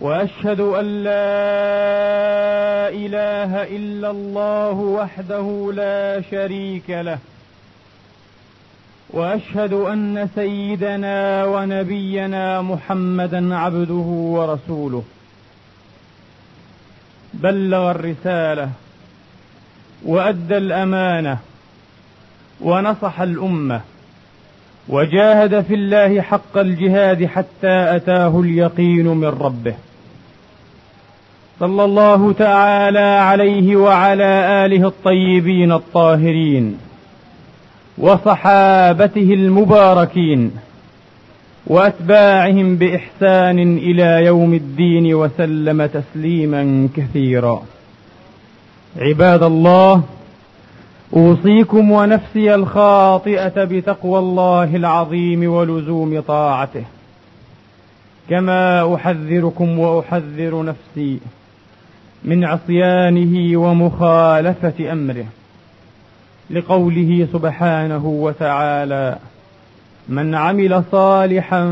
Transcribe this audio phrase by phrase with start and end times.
[0.00, 7.18] وأشهد أن لا إله إلا الله وحده لا شريك له.
[9.10, 15.02] وأشهد أن سيدنا ونبينا محمدا عبده ورسوله.
[17.34, 18.70] بلغ الرسالة
[20.04, 21.38] وأدى الأمانة
[22.60, 23.80] ونصح الأمة
[24.88, 29.74] وجاهد في الله حق الجهاد حتى أتاه اليقين من ربه.
[31.60, 36.78] صلى الله تعالى عليه وعلى آله الطيبين الطاهرين
[37.98, 40.52] وصحابته المباركين
[41.66, 47.62] وأتباعهم بإحسان إلى يوم الدين وسلم تسليما كثيرا.
[48.96, 50.02] عباد الله
[51.16, 56.84] أوصيكم ونفسي الخاطئة بتقوى الله العظيم ولزوم طاعته.
[58.30, 61.18] كما أحذركم وأحذر نفسي
[62.24, 65.26] من عصيانه ومخالفة أمره
[66.50, 69.16] لقوله سبحانه وتعالى
[70.08, 71.64] من عمل صالحا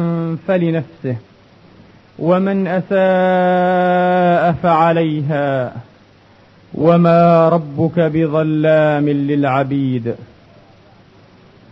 [0.49, 1.17] فلنفسه
[2.19, 5.73] ومن أساء فعليها
[6.75, 10.15] وما ربك بظلام للعبيد.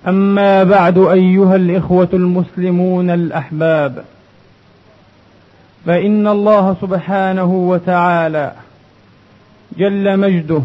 [0.09, 4.05] أما بعد أيها الإخوة المسلمون الأحباب
[5.87, 8.53] فإن الله سبحانه وتعالى
[9.79, 10.63] جل مجده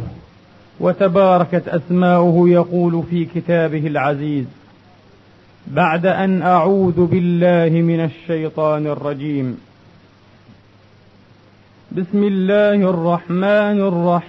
[0.80, 4.46] وتباركت أسماؤه يقول في كتابه العزيز
[5.68, 9.58] بعد أن أعوذ بالله من الشيطان الرجيم.
[11.92, 13.82] بسم الله الرحمن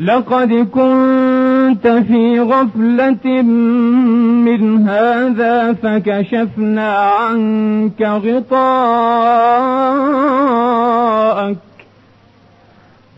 [0.00, 8.56] لقد كنت في غفلة من هذا فكشفنا عنك غطاءك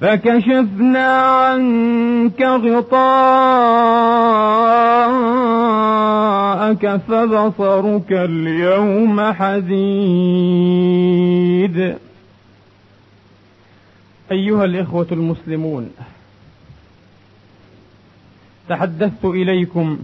[0.00, 3.00] فكشفنا عنك غطاءك
[7.08, 10.78] فبصرك اليوم حديد.
[14.32, 15.90] أيها الإخوة المسلمون
[18.68, 19.98] تحدثت إليكم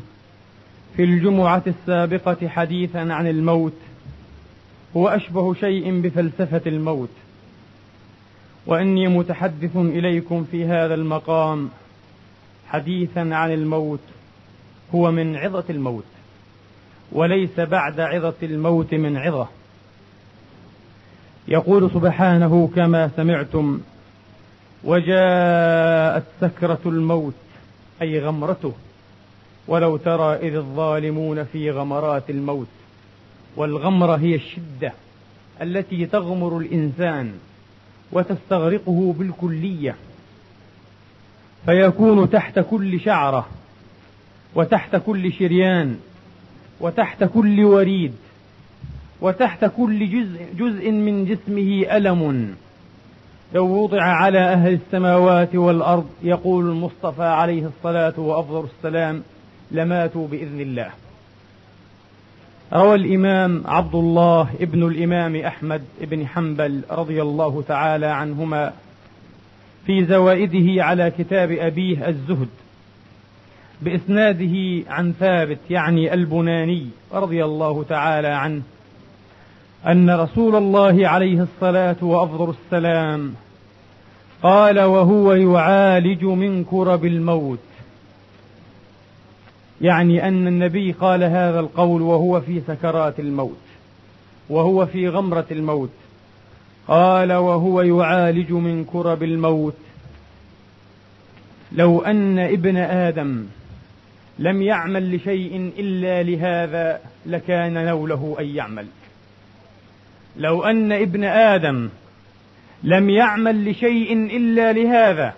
[0.97, 3.72] في الجمعة السابقة حديثا عن الموت
[4.97, 7.10] هو أشبه شيء بفلسفة الموت.
[8.66, 11.69] وإني متحدث إليكم في هذا المقام
[12.69, 14.00] حديثا عن الموت
[14.94, 16.04] هو من عظة الموت
[17.12, 19.48] وليس بعد عظة الموت من عظة.
[21.48, 23.81] يقول سبحانه كما سمعتم
[24.84, 27.34] وجاءت سكرة الموت
[28.03, 28.72] أي غمرته.
[29.69, 32.66] ولو ترى إذ الظالمون في غمرات الموت
[33.56, 34.93] والغمره هي الشدة
[35.62, 37.32] التي تغمر الإنسان
[38.12, 39.97] وتستغرقه بالكلية.
[41.66, 43.47] فيكون تحت كل شعرة
[44.55, 45.99] وتحت كل شريان
[46.81, 48.14] وتحت كل وريد
[49.20, 52.55] وتحت كل جزء جزء من جسمه ألم.
[53.55, 59.23] لو وضع على أهل السماوات والأرض يقول المصطفى عليه الصلاة وأفضل السلام
[59.71, 60.91] لماتوا بإذن الله.
[62.73, 68.73] روى الإمام عبد الله ابن الإمام أحمد بن حنبل رضي الله تعالى عنهما
[69.87, 72.49] في زوائده على كتاب أبيه الزهد
[73.83, 78.62] بإسناده عن ثابت يعني البناني رضي الله تعالى عنه
[79.86, 83.34] أن رسول الله عليه الصلاة وأفضل السلام
[84.42, 87.58] قال وهو يعالج من كرب الموت.
[89.81, 93.58] يعني أن النبي قال هذا القول وهو في سكرات الموت
[94.48, 95.90] وهو في غمرة الموت.
[96.88, 99.76] قال وهو يعالج من كرب الموت.
[101.72, 103.46] لو أن ابن آدم
[104.38, 108.86] لم يعمل لشيء إلا لهذا لكان نوله أن يعمل.
[110.36, 111.88] لو أن ابن آدم
[112.82, 115.34] لم يعمل لشيء إلا لهذا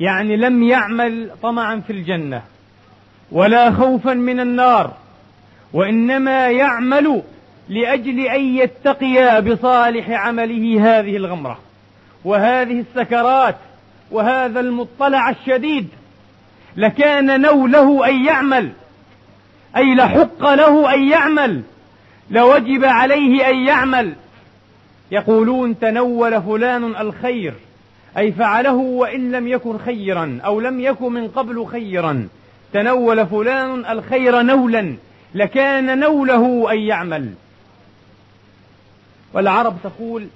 [0.00, 2.42] يعني لم يعمل طمعا في الجنة
[3.32, 4.92] ولا خوفا من النار
[5.72, 7.22] وإنما يعمل
[7.68, 11.58] لأجل أن يتقي بصالح عمله هذه الغمرة
[12.24, 13.56] وهذه السكرات
[14.10, 15.88] وهذا المطلع الشديد.
[16.76, 18.72] لكان نوله أن يعمل
[19.76, 21.62] أي لحق له أن يعمل.
[22.30, 24.12] لوجب عليه أن يعمل.
[25.10, 27.54] يقولون تنول فلان الخير
[28.18, 32.28] أي فعله وإن لم يكن خيرا أو لم يكن من قبل خيرا.
[32.72, 34.94] تنول فلان الخير نولا
[35.34, 37.32] لكان نوله أن يعمل.
[39.32, 40.26] والعرب تقول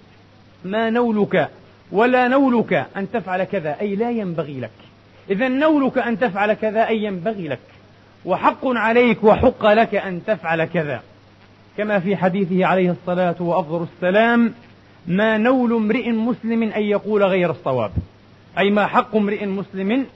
[0.64, 1.48] ما نولك
[1.92, 4.70] ولا نولك أن تفعل كذا أي لا ينبغي لك.
[5.30, 7.58] إذا نولك أن تفعل كذا أي ينبغي لك.
[8.24, 11.02] وحق عليك وحق لك أن تفعل كذا.
[11.78, 14.54] كما في حديثه عليه الصلاة وأفضل السلام
[15.06, 17.90] ما نول امرئ مسلم أن يقول غير الصواب.
[18.58, 20.06] أي ما حق امرئ مسلم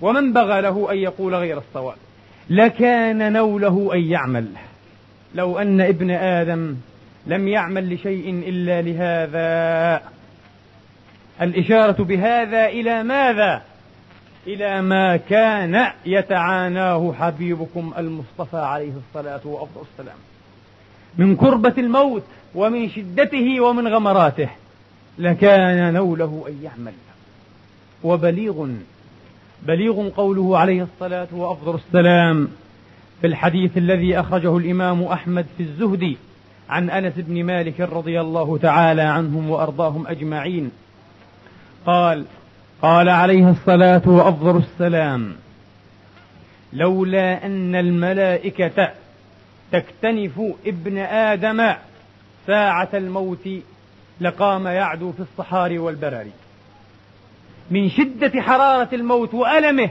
[0.00, 1.96] ومن بغى له أن يقول غير الصواب.
[2.50, 4.48] لكان نوله أن يعمل.
[5.34, 6.76] لو أن ابن آدم
[7.26, 10.02] لم يعمل لشيء إلا لهذا.
[11.42, 13.62] الإشارة بهذا إلى ماذا؟
[14.46, 20.16] إلى ما كان يتعاناه حبيبكم المصطفى عليه الصلاة وأفضل السلام.
[21.18, 22.22] من كربة الموت
[22.54, 24.48] ومن شدته ومن غمراته.
[25.18, 26.92] لكان نوله أن يعمل.
[28.04, 28.68] وبليغ
[29.62, 32.48] بليغ قوله عليه الصلاة وأفضل السلام
[33.20, 36.16] في الحديث الذي أخرجه الإمام أحمد في الزهد
[36.68, 40.70] عن أنس بن مالك رضي الله تعالى عنهم وأرضاهم أجمعين.
[41.86, 42.24] قال
[42.82, 45.32] قال عليه الصلاة وأفضل السلام
[46.72, 48.90] لولا أن الملائكة
[49.72, 51.74] تكتنف ابن آدم
[52.46, 53.48] ساعة الموت
[54.20, 56.32] لقام يعدو في الصحاري والبراري
[57.70, 59.90] من شدة حرارة الموت وألمه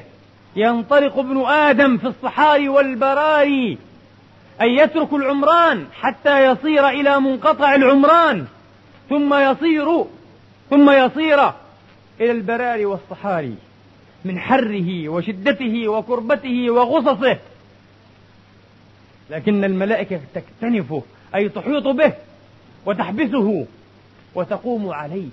[0.56, 3.78] ينطلق ابن آدم في الصحاري والبراري
[4.62, 8.46] أن يترك العمران حتى يصير إلى منقطع العمران
[9.10, 10.06] ثم يصير
[10.70, 11.48] ثم يصير
[12.22, 13.56] إلى البراري والصحاري
[14.26, 17.38] من حره وشدته وكربته وغصصه.
[19.30, 21.04] لكن الملائكة تكتنفه
[21.36, 22.14] أي تحيط به
[22.86, 23.66] وتحبسه
[24.36, 25.30] وتقوم عليه.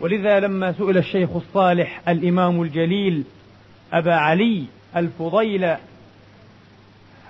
[0.00, 3.24] ولذا لما سئل الشيخ الصالح الإمام الجليل
[3.92, 4.64] أبا علي
[4.96, 5.76] الفضيل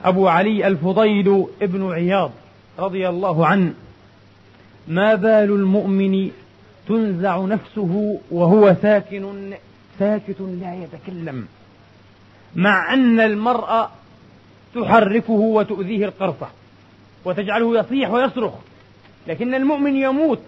[0.05, 2.31] أبو علي الفضيل ابن عياض
[2.79, 3.75] رضي الله عنه
[4.89, 6.31] ما بال المؤمن
[6.89, 9.53] تنزع نفسه وهو ساكن
[9.99, 11.47] ساكت لا يتكلم
[12.57, 13.91] مع أن المرأة
[14.77, 16.49] تحركه وتؤذيه القرصة
[17.25, 18.53] وتجعله يصيح ويصرخ.
[19.27, 20.41] لكن المؤمن يموت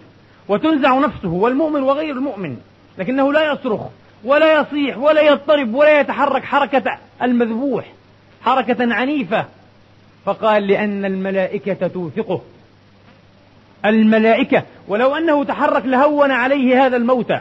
[0.47, 2.57] وتنزع نفسه والمؤمن وغير المؤمن.
[2.97, 3.81] لكنه لا يصرخ
[4.23, 7.85] ولا يصيح ولا يضطرب ولا يتحرك حركة المذبوح
[8.41, 9.45] حركة عنيفة.
[10.25, 12.41] فقال لأن الملائكة توثقه.
[13.85, 17.33] الملائكة ولو أنه تحرك لهون عليه هذا الموت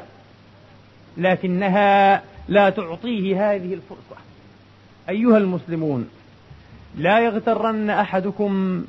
[1.16, 4.16] لكنها لا تعطيه هذه الفرصة.
[5.08, 6.08] أيها المسلمون
[6.96, 8.84] لا يغترن أحدكم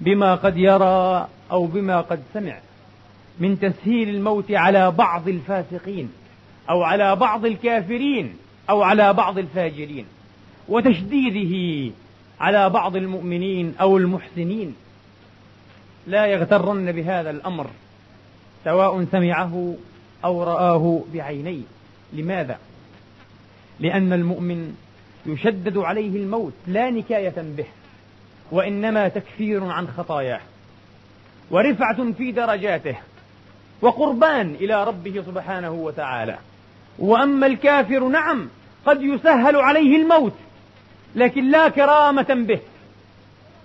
[0.00, 2.58] بما قد يرى أو بما قد سمع
[3.40, 6.12] من تسهيل الموت على بعض الفاسقين
[6.70, 8.34] أو على بعض الكافرين
[8.70, 10.06] أو على بعض الفاجرين
[10.68, 11.92] وتشديده
[12.40, 14.74] على بعض المؤمنين أو المحسنين
[16.06, 17.66] لا يغترن بهذا الأمر
[18.64, 19.74] سواء سمعه
[20.24, 21.62] أو رآه بعينيه
[22.12, 22.58] لماذا؟
[23.80, 24.74] لأن المؤمن
[25.26, 27.66] يشدد عليه الموت لا نكاية به
[28.52, 30.40] وإنما تكفير عن خطاياه
[31.50, 32.96] ورفعة في درجاته
[33.82, 36.38] وقربان إلى ربه سبحانه وتعالى.
[36.98, 38.48] وأما الكافر نعم
[38.86, 40.32] قد يسهل عليه الموت
[41.14, 42.60] لكن لا كرامة به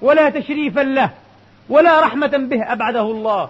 [0.01, 1.09] ولا تشريفا له
[1.69, 3.49] ولا رحمة به أبعده الله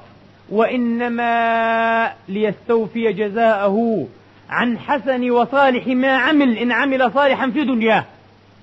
[0.50, 4.08] وإنما ليستوفي جزاءه
[4.50, 8.06] عن حسن وصالح ما عمل إن عمل صالحا في دنياه.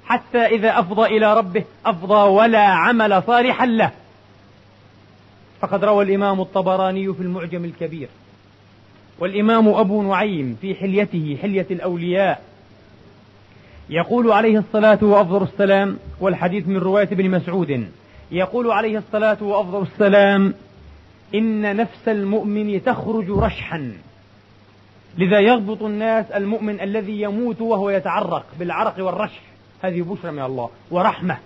[0.04, 3.90] حتى إذا أفضى إلى ربه أفضى ولا عمل صالحا له.
[5.60, 8.08] فقد روى الإمام الطبراني في المعجم الكبير.
[9.18, 12.42] والإمام أبو نعيم في حليته حلية الأولياء
[13.90, 17.88] يقول عليه الصلاة وأفضل السلام والحديث من رواية ابن مسعود
[18.30, 20.54] يقول عليه الصلاة وأفضل السلام
[21.34, 23.92] إن نفس المؤمن تخرج رشحا.
[25.18, 29.40] لذا يغبط الناس المؤمن الذي يموت وهو يتعرق بالعرق والرشح.
[29.82, 31.38] هذه بشرى من الله ورحمة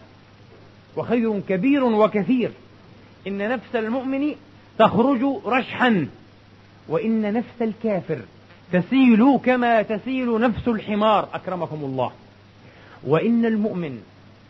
[0.97, 2.51] وخير كبير وكثير.
[3.27, 4.35] إن نفس المؤمن
[4.79, 6.09] تخرج رشحا
[6.89, 8.19] وإن نفس الكافر
[8.73, 11.29] تسيل كما تسيل نفس الحمار.
[11.35, 12.13] أكرمكم الله.
[13.07, 14.01] وإن المؤمن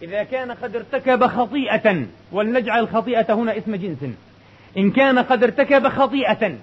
[0.02, 3.98] إذا كان قد ارتكب خطيئة ولنجعل الخطيئة هنا اسم جنس
[4.76, 6.56] إن كان قد ارتكب خطيئة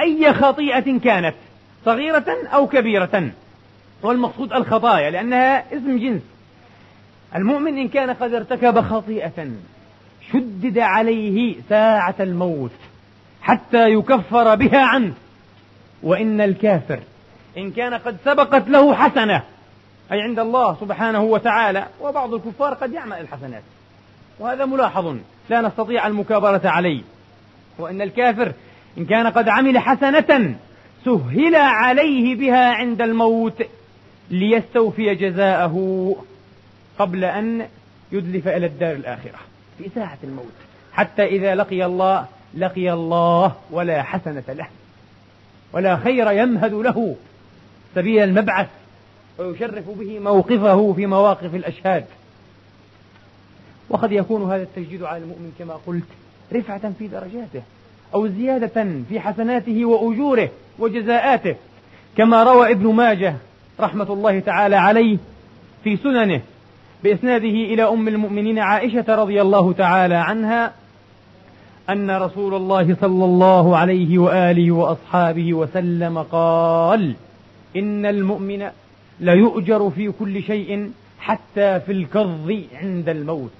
[0.00, 1.34] أي خطيئة كانت
[1.84, 3.30] صغيرة أو كبيرة.
[4.02, 6.22] والمقصود الخطايا لأنها اسم جنس.
[7.34, 9.48] المؤمن إن كان قد ارتكب خطيئة
[10.32, 12.70] شدد عليه ساعة الموت
[13.42, 15.12] حتى يكفر بها عنه.
[16.02, 17.00] وإن الكافر
[17.56, 19.42] إن كان قد سبقت له حسنة
[20.12, 23.62] أي عند الله سبحانه وتعالى وبعض الكفار قد يعمل الحسنات.
[24.38, 25.16] وهذا ملاحظ
[25.50, 27.02] لا نستطيع المكابرة عليه.
[27.78, 28.52] وإن الكافر
[28.98, 30.56] إن كان قد عمل حسنة
[31.04, 33.62] سهل عليه بها عند الموت
[34.30, 36.16] ليستوفي جزاءه
[36.98, 37.66] قبل أن
[38.12, 39.38] يدلف إلى الدار الآخرة
[39.78, 40.52] في ساعة الموت.
[40.92, 44.66] حتى إذا لقي الله لقي الله ولا حسنة له
[45.72, 47.16] ولا خير يمهد له.
[47.94, 48.68] سبيل المبعث
[49.38, 52.04] ويشرف به موقفه في مواقف الأشهاد.
[53.90, 56.08] وقد يكون هذا التجديد على المؤمن كما قلت
[56.52, 57.62] رفعة في درجاته.
[58.14, 60.48] أو زيادة في حسناته وأجوره
[60.78, 61.56] وجزاءاته.
[62.16, 63.34] كما روى ابن ماجه
[63.80, 65.18] رحمة الله تعالى عليه
[65.84, 66.40] في سننه
[67.04, 70.72] بإسناده إلى أم المؤمنين عائشة رضي الله تعالى عنها
[71.90, 77.14] أن رسول الله صلى الله عليه وآله وأصحابه وسلم قال
[77.76, 78.68] إن المؤمن
[79.20, 83.50] ليؤجر في كل شيء حتى في الكظ عند الموت.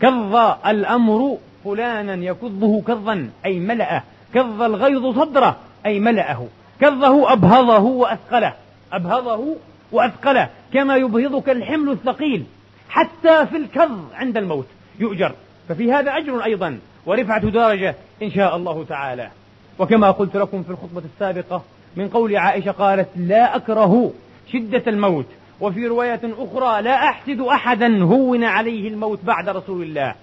[0.00, 4.02] كظ الأمر فلانا يكظه كظا أي ملأه.
[4.34, 6.46] كظ الغيظ صدره أي ملأه.
[6.80, 8.54] كظه أبهضه وأثقله.
[8.92, 9.56] أبهضه
[9.92, 10.48] وأثقله.
[10.72, 12.44] كما يبهضك الحمل الثقيل.
[12.88, 14.66] حتى في الكظ عند الموت
[15.00, 15.32] يؤجر.
[15.68, 16.78] ففي هذا أجر أيضا.
[17.06, 19.30] ورفعة درجة إن شاء الله تعالى.
[19.78, 21.62] وكما قلت لكم في الخطبة السابقة
[21.96, 24.12] من قول عائشة قالت لا أكره
[24.52, 25.26] شدة الموت.
[25.60, 30.14] وفي رواية أخرى لا أحسد أحدا هون عليه الموت بعد رسول الله.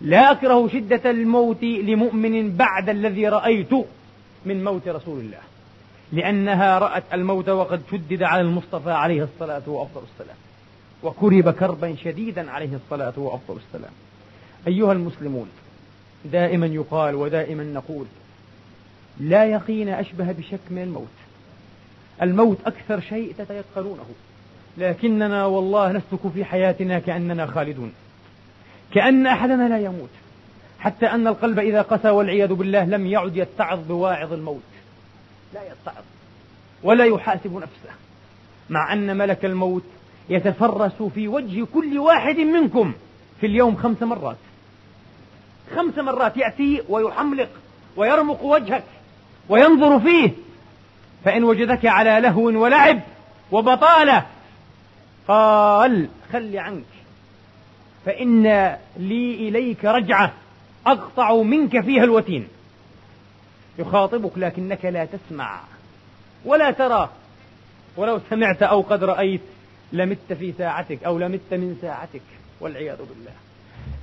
[0.00, 3.72] لا أكره شدة الموت لمؤمن بعد الذي رأيت
[4.46, 5.38] من موت رسول الله.
[6.12, 10.36] لأنها رأت الموت وقد شدد على المصطفى عليه الصلاة وأفضل السلام.
[11.02, 13.92] وكرب كربا شديدا عليه الصلاة وأفضل السلام.
[14.66, 15.48] أيها المسلمون
[16.24, 18.06] دائما يقال ودائما نقول
[19.20, 21.06] لا يقين أشبه بشك من الموت.
[22.22, 24.06] الموت أكثر شيء تتيقنونه.
[24.78, 27.92] لكننا والله نسلك في حياتنا كأننا خالدون.
[28.94, 30.10] كأن أحدنا لا يموت
[30.80, 34.62] حتى أن القلب إذا قسى والعياذ بالله لم يعد يتعظ بواعظ الموت.
[35.54, 36.04] لا يتعظ
[36.82, 37.94] ولا يحاسب نفسه
[38.70, 39.84] مع أن ملك الموت
[40.28, 42.92] يتفرس في وجه كل واحد منكم
[43.40, 44.36] في اليوم خمس مرات.
[45.76, 47.48] خمس مرات يأتي ويحملق
[47.96, 48.84] ويرمق وجهك
[49.48, 50.30] وينظر فيه
[51.24, 53.00] فإن وجدك على لهو ولعب
[53.52, 54.26] وبطالة
[55.28, 56.95] قال خل عنك.
[58.06, 58.42] فإن
[58.96, 60.32] لي إليك رجعة
[60.86, 62.48] أقطع منك فيها الوتين.
[63.78, 65.60] يخاطبك لكنك لا تسمع
[66.44, 67.10] ولا ترى.
[67.96, 69.40] ولو سمعت أو قد رأيت
[69.92, 72.22] لمت في ساعتك أو لمت من ساعتك
[72.60, 73.32] والعياذ بالله.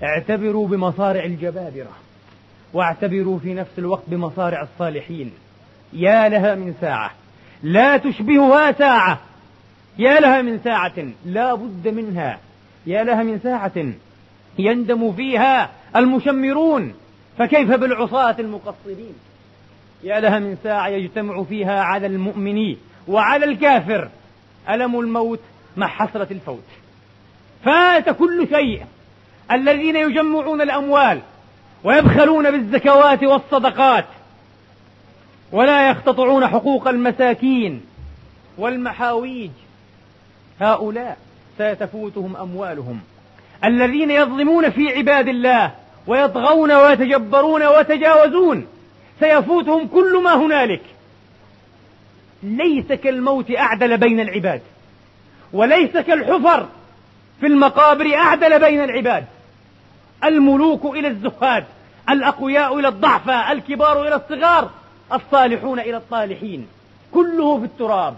[0.04, 1.92] اعتبروا بمصارع الجبابرة
[2.74, 5.32] واعتبروا في نفس الوقت بمصارع الصالحين.
[5.94, 7.12] يا لها من ساعة.
[7.64, 9.20] لا تشبهها ساعة.
[9.98, 11.08] يا لها من ساعة.
[11.26, 12.40] لا بد منها.
[12.86, 13.94] يا لها من ساعة
[14.60, 16.94] يندم فيها المشمرون
[17.38, 19.14] فكيف بالعصاة المقصرين؟
[20.04, 22.76] يا لها من ساعة يجتمع فيها على المؤمن
[23.08, 24.10] وعلى الكافر
[24.70, 25.40] ألم الموت
[25.78, 26.64] مع حسرة الفوت.
[27.66, 28.86] فات كل شيء.
[29.52, 31.20] الذين يجمعون الأموال
[31.84, 34.06] ويبخلون بالزكوات والصدقات
[35.52, 37.82] ولا يقتطعون حقوق المساكين
[38.58, 39.52] والمحاويج.
[40.62, 41.18] هؤلاء
[41.58, 43.00] سيتفوتهم أموالهم.
[43.66, 45.72] الذين يظلمون في عباد الله
[46.08, 48.68] ويطغون ويتجبرون ويتجاوزون
[49.20, 50.82] سيفوتهم كل ما هنالك.
[52.44, 54.62] ليس كالموت أعدل بين العباد
[55.54, 56.68] وليس كالحفر
[57.40, 59.26] في المقابر أعدل بين العباد.
[60.24, 61.66] الملوك إلى الزهاد
[62.10, 64.70] الأقوياء إلى الضعفاء الكبار إلى الصغار
[65.14, 66.68] الصالحون إلى الطالحين.
[67.12, 68.16] كله في التراب.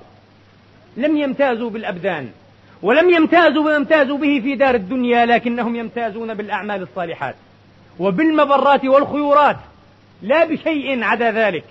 [0.97, 2.31] لم يمتازوا بالأبدان.
[2.85, 7.35] ولم يمتازوا بما امتازوا به في دار الدنيا لكنهم يمتازون بالأعمال الصالحات
[7.99, 9.57] وبالمبرات والخيورات.
[10.21, 11.63] لا بشيء عدا ذلك.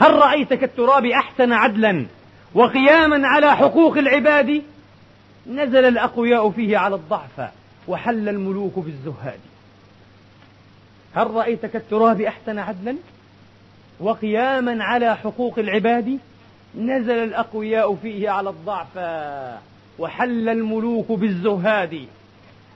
[0.00, 2.06] هل رأيت كالتراب أحسن عدلا
[2.54, 4.62] وقياما على حقوق العباد؟
[5.46, 7.54] نزل الأقوياء فيه على الضعفاء
[7.88, 9.40] وحل الملوك بالزهاد
[11.14, 12.96] هل رأيت كالتراب أحسن عدلا
[14.00, 16.18] وقياما على حقوق العباد؟
[16.78, 22.06] نزل الأقوياء فيه على الضعفاء وحل الملوك بالزهاد.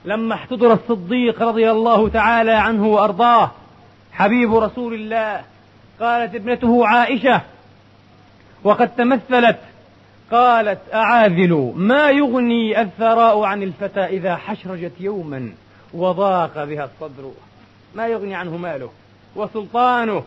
[0.05, 3.51] لما احتضر الصديق رضي الله تعالى عنه وأرضاه
[4.11, 5.43] حبيب رسول الله
[5.99, 7.41] قالت ابنته عائشة
[8.63, 9.57] وقد تمثلت.
[10.31, 15.53] قالت أعاذل ما يغني الثراء عن الفتى إذا حشرجت يوما
[15.93, 17.31] وضاق بها الصدر؟
[17.95, 18.89] ما يغني عنه ماله؟
[19.35, 20.23] وسلطانه؟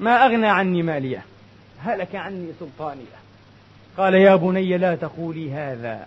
[0.00, 1.24] ما أغنى عني ماليه؟
[1.84, 3.23] هلك عني سلطانيه.
[3.98, 6.06] قال يا بني لا تقولي هذا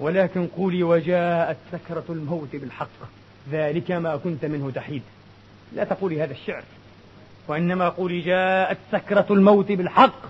[0.00, 2.88] ولكن قولي وجاءت سكرة الموت بالحق
[3.50, 5.02] ذلك ما كنت منه تحيد.
[5.72, 6.62] لا تقولي هذا الشعر
[7.48, 10.20] وإنما قولي جاءت سكرة الموت بالحق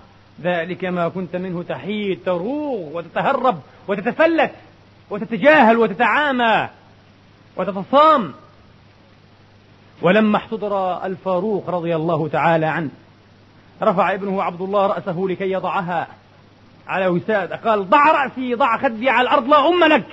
[0.41, 2.19] ذلك ما كنت منه تحيد.
[2.25, 4.51] تروغ وتتهرب وتتفلت
[5.09, 6.69] وتتجاهل وتتعامى
[7.57, 8.33] وتتصام.
[10.01, 12.89] ولما احتضر الفاروق رضي الله تعالى عنه
[13.81, 16.07] رفع ابنه عبد الله رأسه لكي يضعها
[16.89, 17.55] على وسادة.
[17.55, 20.07] قال ضع رأسي ضع خدي على الأرض لا أم لك.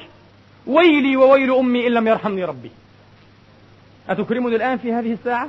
[0.66, 2.70] ويلي وويل أمي إن لم يرحمني ربي.
[4.08, 5.48] أتكرمني الآن في هذه الساعة؟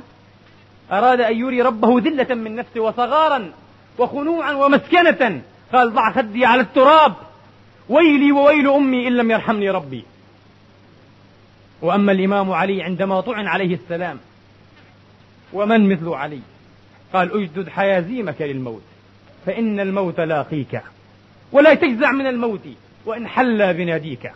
[0.92, 3.52] أراد أن يري ربه ذلة من نفسه وصغارا
[3.98, 5.42] وخنوعا ومسكنة.
[5.72, 7.14] قال ضع خدي على التراب.
[7.88, 10.04] ويلي وويل أمي إن لم يرحمني ربي.
[11.82, 14.18] وأما الإمام علي عندما طعن عليه السلام
[15.52, 16.40] ومن مثل علي؟
[17.12, 18.82] قال أجدد حيازيمك للموت
[19.46, 20.80] فإن الموت لاقيك.
[21.52, 22.68] ولا تجزع من الموت
[23.06, 24.32] وإن حل بناديك.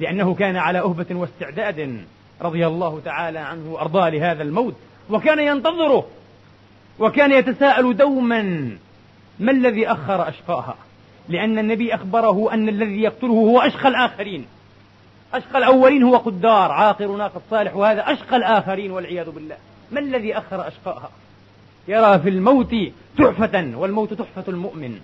[0.00, 2.04] لأنه كان على أهبة واستعداد
[2.42, 4.74] رضي الله تعالى عنه وأرضاه لهذا الموت
[5.10, 6.06] وكان ينتظره
[6.98, 8.42] وكان يتساءل دوما
[9.38, 10.74] ما الذي أخر أشقاها؟
[11.28, 14.46] لأن النبي أخبره أن الذي يقتله هو أشقى الآخرين.
[15.34, 19.56] أشقى الأولين هو قدار عاقر ناقة صالح وهذا أشقى الآخرين والعياذ بالله.
[19.92, 21.10] ما الذي أخر أشقاها؟
[21.88, 22.74] يرى في الموت
[23.18, 25.00] تحفة والموت تحفة المؤمن.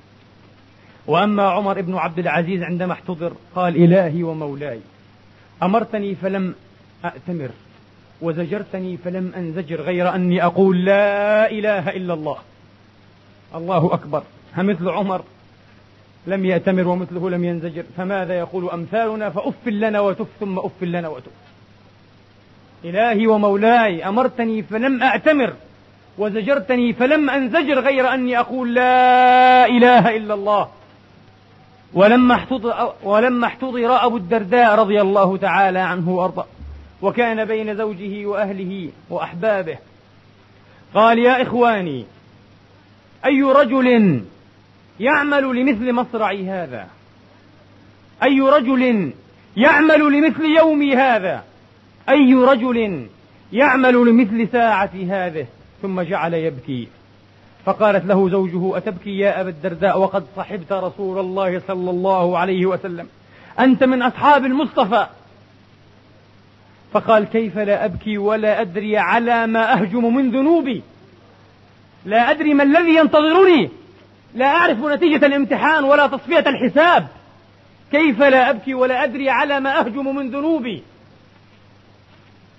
[1.06, 4.80] وأما عمر بن عبد العزيز عندما احتضر قال إلهي ومولاي.
[5.62, 6.54] أمرتني فلم
[7.04, 7.50] أأتمر
[8.20, 12.36] وزجرتني فلم أنزجر غير أني أقول لا إله إلا الله.
[13.54, 14.22] الله أكبر.
[14.56, 15.22] همثل عمر
[16.26, 21.32] لم يأتمر ومثله لم ينزجر فماذا يقول أمثالنا؟ فأف لنا وتف ثم أف لنا وتف.
[22.84, 25.52] إلهي ومولاي أمرتني فلم أأتمر
[26.18, 30.68] وزجرتني فلم أنزجر غير أني أقول لا إله إلا الله.
[31.94, 36.46] ولما احتضر, ولما احتضر أبو الدرداء رضي الله تعالى عنه وأرضاه
[37.02, 39.78] وكان بين زوجه وأهله وأحبابه.
[40.94, 42.04] قال يا إخواني
[43.26, 44.20] أي رجل
[45.00, 46.86] يعمل لمثل مصرعي هذا؟
[48.22, 49.12] أي رجل
[49.56, 51.44] يعمل لمثل يومي هذا؟
[52.08, 53.06] أي رجل
[53.52, 55.46] يعمل لمثل ساعتي هذه؟
[55.82, 56.88] ثم جعل يبكي.
[57.64, 63.08] فقالت له زوجه أتبكي يا أبا الدرداء وقد صحبت رسول الله صلى الله عليه وسلم.
[63.60, 65.06] أنت من أصحاب المصطفى.
[66.92, 70.82] فقال كيف لا أبكي ولا أدري على ما أهجم من ذنوبي.
[72.04, 73.70] لا أدري ما الذي ينتظرني.
[74.34, 77.06] لا أعرف نتيجة الامتحان ولا تصفية الحساب.
[77.90, 80.82] كيف لا أبكي ولا أدري على ما أهجم من ذنوبي.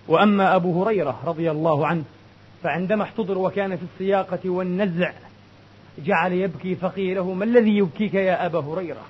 [0.08, 2.04] وأما أبو هريرة رضي الله عنه
[2.64, 5.12] فعندما احتضر وكان في السياقة والنزع
[6.06, 9.06] جعل يبكي فقيل له ما الذي يبكيك يا أبا هريرة؟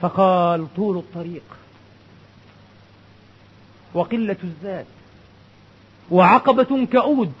[0.00, 1.42] فقال طول الطريق
[3.94, 4.86] وقلة الزاد
[6.10, 7.32] وعقبة كؤود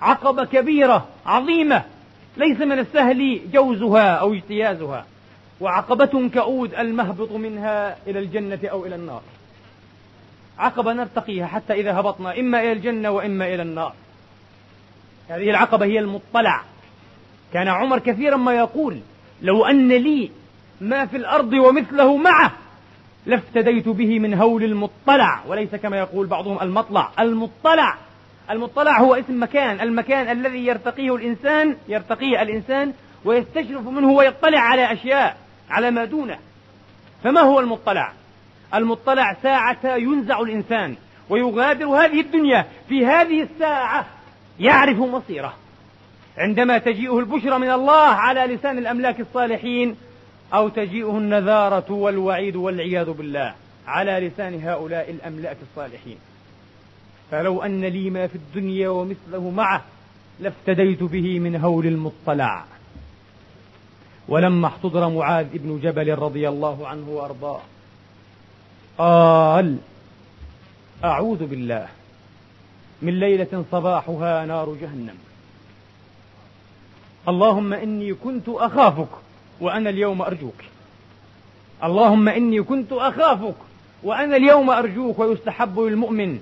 [0.00, 1.84] عقبة كبيرة عظيمة
[2.36, 5.06] ليس من السهل جوزها أو اجتيازها
[5.60, 9.22] وعقبة كؤود المهبط منها إلى الجنة أو إلى النار.
[10.58, 13.92] عقبة نرتقيها حتى إذا هبطنا إما إلى الجنة وإما إلى النار.
[15.28, 16.62] هذه العقبة هي المطلع.
[17.52, 18.98] كان عمر كثيرا ما يقول
[19.42, 20.30] لو أن لي
[20.80, 22.52] ما في الأرض ومثله معه
[23.26, 25.40] لافتديت به من هول المطلع.
[25.46, 27.10] وليس كما يقول بعضهم المطلع.
[27.20, 27.94] المطلع
[28.50, 29.80] المطلع هو اسم مكان.
[29.80, 32.92] المكان الذي يرتقيه الإنسان يرتقيه الإنسان
[33.24, 35.36] ويستشرف منه ويطلع على أشياء
[35.70, 36.38] على ما دونه.
[37.24, 38.12] فما هو المطلع؟
[38.74, 40.96] المطلع ساعة ينزع الإنسان
[41.28, 44.06] ويغادر هذه الدنيا في هذه الساعة
[44.60, 45.54] يعرف مصيره.
[46.38, 49.96] عندما تجيئه البشرى من الله على لسان الأملاك الصالحين
[50.54, 53.54] أو تجيئه النذارة والوعيد والعياذ بالله
[53.86, 56.18] على لسان هؤلاء الأملاك الصالحين.
[57.30, 59.84] فلو أن لي ما في الدنيا ومثله معه
[60.40, 62.64] لافتديت به من هول المطلع.
[64.28, 67.60] ولما احتضر معاذ بن جبل رضي الله عنه وأرضاه
[68.98, 69.78] قال
[71.04, 71.88] أعوذ بالله
[73.02, 75.14] من ليلة صباحها نار جهنم.
[77.28, 79.08] اللهم إني كنت أخافك
[79.60, 80.62] وأنا اليوم أرجوك.
[81.84, 83.54] اللهم إني كنت أخافك
[84.02, 86.40] وأنا اليوم أرجوك ويستحب للمؤمن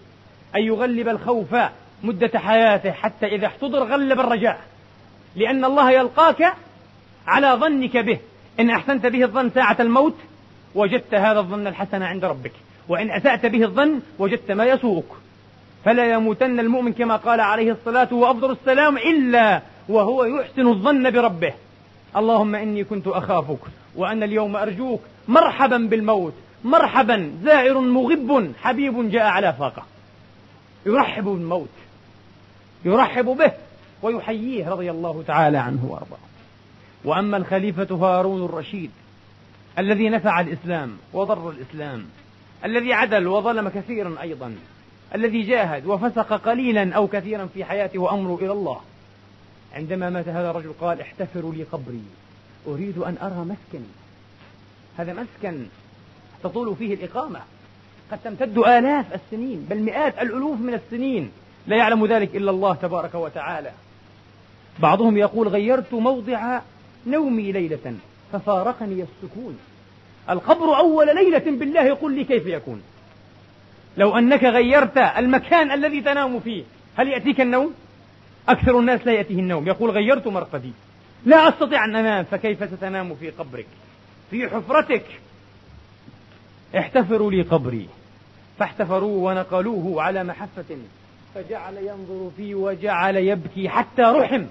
[0.56, 1.56] أن يغلب الخوف
[2.02, 4.60] مدة حياته حتى إذا احتضر غلب الرجاء.
[5.36, 6.54] لأن الله يلقاك
[7.26, 8.18] على ظنك به.
[8.60, 10.16] إن أحسنت به الظن ساعة الموت
[10.74, 12.52] وجدت هذا الظن الحسن عند ربك.
[12.88, 15.23] وإن أسأت به الظن وجدت ما يسوءك.
[15.84, 21.52] فلا يموتن المؤمن كما قال عليه الصلاة وأفضل السلام إلا وهو يحسن الظن بربه.
[22.16, 23.58] اللهم إني كنت أخافك
[23.96, 29.82] وأنا اليوم أرجوك مرحبا بالموت مرحبا زائر مغب حبيب جاء على فاقة.
[30.86, 31.68] يرحب بالموت
[32.84, 33.52] يرحب به
[34.02, 36.18] ويحييه رضي الله تعالى عنه وأرضاه.
[37.04, 38.90] وأما الخليفة هارون الرشيد
[39.78, 42.04] الذي نفع الإسلام وضر الإسلام
[42.64, 44.56] الذي عدل وظلم كثيرا أيضا
[45.14, 48.80] الذي جاهد وفسق قليلا أو كثيرا في حياته وأمره إلى الله.
[49.74, 52.02] عندما مات هذا الرجل قال احتفروا لي قبري.
[52.66, 53.88] أريد أن أرى مسكني
[54.96, 55.66] هذا مسكن
[56.42, 57.40] تطول فيه الإقامة.
[58.12, 61.30] قد تمتد آلاف السنين بل مئات الألوف من السنين.
[61.66, 63.70] لا يعلم ذلك إلا الله تبارك وتعالى.
[64.78, 66.60] بعضهم يقول غيرت موضع
[67.06, 67.94] نومي ليلة
[68.32, 69.58] ففارقني السكون.
[70.30, 72.82] القبر أول ليلة بالله قل لي كيف يكون؟
[73.96, 76.62] لو أنك غيرت المكان الذي تنام فيه
[76.96, 77.74] هل يأتيك النوم؟
[78.48, 79.68] أكثر الناس لا يأتيه النوم.
[79.68, 80.72] يقول غيرت مرقدي.
[81.26, 83.66] لا أستطيع أن أنام فكيف ستنام في قبرك؟
[84.30, 85.04] في حفرتك.
[86.78, 87.88] احتفروا لي قبري.
[88.58, 90.76] فاحتفروا ونقلوه على محفة.
[91.34, 94.44] فجعل ينظر فيه وجعل يبكي حتى رحم.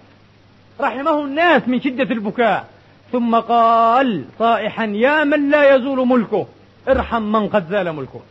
[0.81, 2.69] رحمه الناس من شدة البكاء.
[3.11, 6.47] ثم قال صائحا يا من لا يزول ملكه
[6.87, 8.21] ارحم من قد زال ملكه.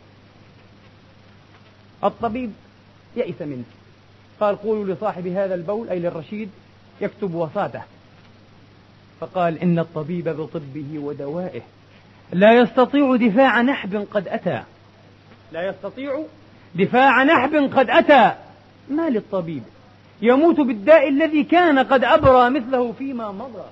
[2.03, 2.51] الطبيب
[3.15, 3.63] يئس منه.
[4.39, 6.49] قال قولوا لصاحب هذا البول أي للرشيد
[7.01, 7.81] يكتب وصاته.
[9.19, 11.61] فقال إن الطبيب بطبه ودوائه.
[12.33, 14.63] لا يستطيع دفاع نحب قد أتى.
[15.51, 16.23] لا يستطيع
[16.75, 18.35] دفاع نحب قد أتى.
[18.89, 19.63] ما للطبيب.
[20.21, 23.65] يموت بالداء الذي كان قد أبرى مثله فيما مضى.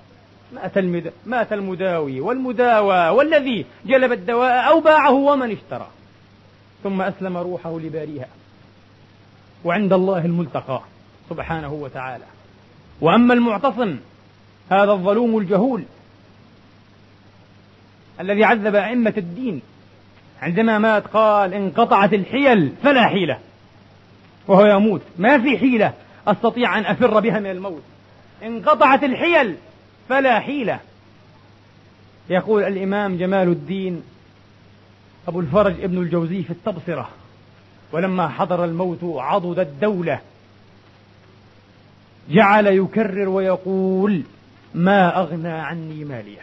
[0.54, 1.14] مات, المد...
[1.26, 5.88] مات المداوي والمداوى والذي جلب الدواء أو باعه ومن اشترى.
[6.84, 8.28] ثم أسلم روحه لباريها.
[9.64, 10.82] وعند الله الملتقى
[11.30, 12.26] سبحانه وتعالى.
[13.02, 13.98] وأما المعتصم
[14.70, 15.84] هذا الظلوم الجهول
[18.20, 19.62] الذي عذب أئمة الدين
[20.42, 23.40] عندما مات قال انقطعت الحيل فلا حيلة.
[24.48, 25.02] وهو يموت.
[25.18, 25.94] ما في حيلة
[26.28, 27.84] أستطيع أن أفر بها من الموت.
[28.44, 29.56] انقطعت الحيل
[30.10, 30.80] فلا حيلة.
[32.30, 34.04] يقول الإمام جمال الدين
[35.28, 37.10] أبو الفرج ابن الجوزي في التبصرة.
[37.92, 40.20] ولما حضر الموت عضد الدولة.
[42.30, 44.24] جعل يكرر ويقول
[44.74, 46.42] ما أغنى عني مالية.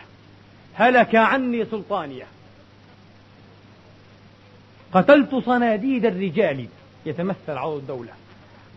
[0.75, 2.27] هلك عني سلطانية.
[4.93, 6.67] قتلت صناديد الرجال.
[7.07, 8.13] يتمثل عضد الدولة.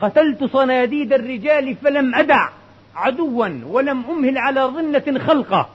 [0.01, 2.49] قتلت صناديد الرجال فلم أدع
[2.95, 5.69] عدوا ولم أمهل على ظنة خلقة.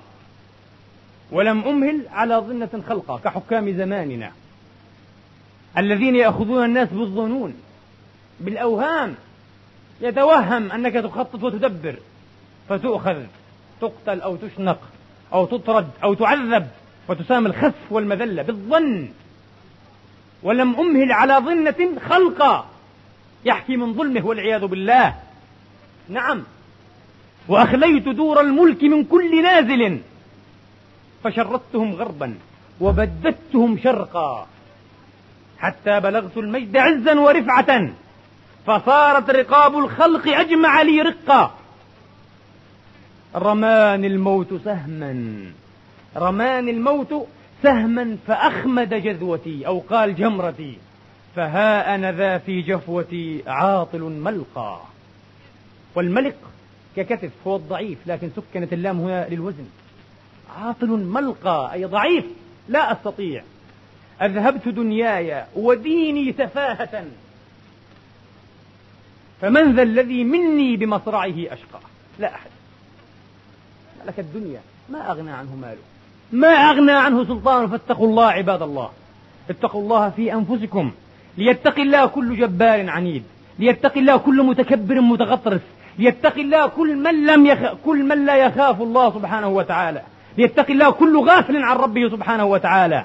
[1.33, 4.33] ولم أمهل على ظنة خلقه كحكام زماننا
[5.79, 7.55] الذين يأخذون الناس بالظنون
[8.41, 9.15] بالأوهام.
[10.01, 11.97] يتوهم أنك تخطط وتدبر
[12.69, 13.17] فتؤخذ
[13.81, 14.79] تقتل أو تشنق
[15.33, 16.69] أو تطرد أو تعذب
[17.09, 19.09] وتسام الخسف والمذلة بالظن.
[20.43, 22.67] ولم أمهل على ظنة خلقا
[23.45, 25.15] يحكي من ظلمه والعياذ بالله.
[26.09, 26.43] نعم.
[27.49, 30.01] وأخليت دور الملك من كل نازل.
[31.25, 32.35] فشردتهم غربا
[32.81, 34.47] وبددتهم شرقا.
[35.59, 37.91] حتى بلغت المجد عزا ورفعة
[38.67, 41.55] فصارت رقاب الخلق أجمع لي رقا.
[43.35, 45.45] رماني الموت سهما
[46.17, 47.29] رماني الموت
[47.63, 50.79] سهما فأخمد جذوتي أو قال جمرتي
[51.37, 54.81] فها أنا ذا في جفوتي عاطل ملقى.
[55.95, 56.37] والملق
[56.97, 59.67] ككتف هو الضعيف لكن سكنت اللام هنا للوزن.
[60.57, 62.25] عاطل ملقى أي ضعيف.
[62.69, 63.43] لا أستطيع.
[64.23, 67.05] أذهبت دنياي وديني سفاهة.
[69.41, 71.81] فمن ذا الذي مني بمصرعه أشقى؟
[72.19, 72.51] لا أحد.
[74.05, 74.61] ملك الدنيا.
[74.89, 75.83] ما أغنى عنه ماله.
[76.33, 78.91] ما أغنى عنه سلطان فاتقوا الله عباد الله.
[79.51, 80.93] اتقوا الله في أنفسكم.
[81.39, 83.25] ليتقي الله كل جبار عنيد.
[83.59, 85.61] ليتقي الله كل متكبر متغطرس.
[85.99, 87.75] ليتقي الله كل من لم يخ...
[87.85, 90.03] كل من لا يخاف الله سبحانه وتعالى.
[90.39, 93.05] ليتقي الله كل غافل عن ربه سبحانه وتعالى.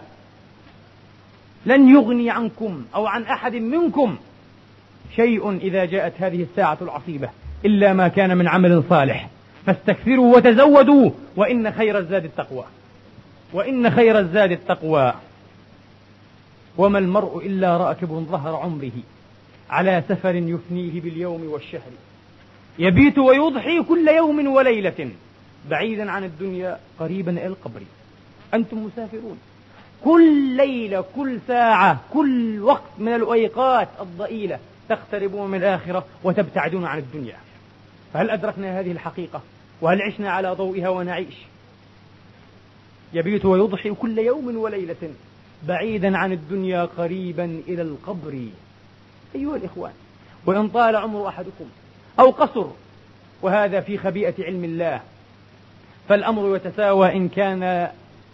[1.65, 4.17] لن يغني عنكم أو عن أحد منكم
[5.15, 7.29] شيء إذا جاءت هذه الساعة العصيبة
[7.65, 9.29] إلا ما كان من عمل صالح.
[9.65, 12.63] فاستكثروا وتزودوا وإن خير الزاد التقوى.
[13.53, 15.13] وإن خير الزاد التقوى.
[16.77, 18.91] وما المرء إلا راكب ظهر عمره
[19.69, 21.91] على سفر يفنيه باليوم والشهر.
[22.79, 25.09] يبيت ويضحي كل يوم وليلة.
[25.69, 27.81] بعيدا عن الدنيا قريبا إلى القبر.
[28.53, 29.37] أنتم مسافرون.
[30.03, 37.37] كل ليلة كل ساعة كل وقت من الأوقات الضئيلة تقتربون من الآخرة وتبتعدون عن الدنيا.
[38.13, 39.41] فهل أدركنا هذه الحقيقة؟
[39.81, 41.35] وهل عشنا على ضوئها ونعيش؟
[43.13, 45.13] يبيت ويضحي كل يوم وليلة
[45.67, 48.47] بعيدا عن الدنيا قريبا إلى القبر.
[49.35, 49.93] أيها الإخوان
[50.45, 51.65] وإن طال عمر أحدكم
[52.19, 52.65] أو قصر
[53.41, 55.01] وهذا في خبيئة علم الله
[56.09, 57.91] فالأمر يتساوى إن كان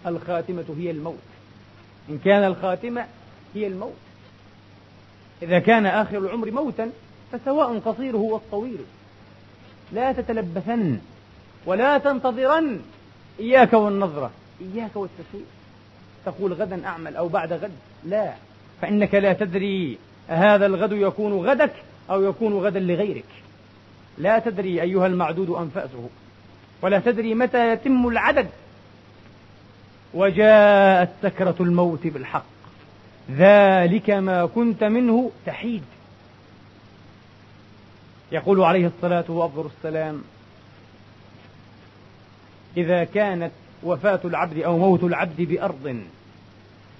[0.08, 1.18] الخاتمة هي الموت.
[2.10, 3.06] إن كان الخاتمة
[3.56, 3.94] هي الموت.
[5.42, 6.92] إذا كان آخر العمر موتا
[7.32, 8.80] فسواء قصيره والطويل
[9.92, 11.00] لا تتلبثن
[11.66, 12.80] ولا تنتظرن.
[13.40, 14.32] إياك والنظرة.
[14.62, 15.46] إياك والتسويق
[16.26, 17.72] تقول غدا أعمل أو بعد غد.
[18.06, 18.34] لا.
[18.82, 21.74] فإنك لا تدري هذا الغد يكون غدك
[22.10, 23.26] أو يكون غدا لغيرك.
[24.18, 26.10] لا تدري أيها المعدود أنفاسه.
[26.82, 28.50] ولا تدري متى يتم العدد.
[30.14, 32.46] وجاءت سكرة الموت بالحق.
[33.32, 35.84] ذلك ما كنت منه تحيد.
[38.32, 40.24] يقول عليه الصلاة وأفضل السلام
[42.78, 43.52] إذا كانت
[43.84, 46.02] وفاة العبد أو موت العبد بأرض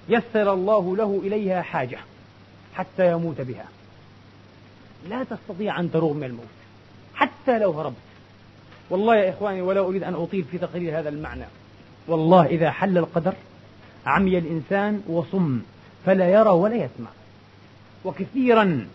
[0.08, 1.98] يسر الله له إليها حاجة
[2.74, 3.64] حتى يموت بها.
[5.08, 6.46] لا تستطيع أن تروغ من الموت
[7.14, 8.07] حتى لو هربت.
[8.90, 11.44] والله يا إخواني ولا أريد أن أطيل في تقرير هذا المعنى.
[12.08, 13.32] والله إذا حل القدر
[14.06, 15.60] عمي الإنسان وصم
[16.06, 17.08] فلا يرى ولا يسمع.
[18.04, 18.86] وكثيرا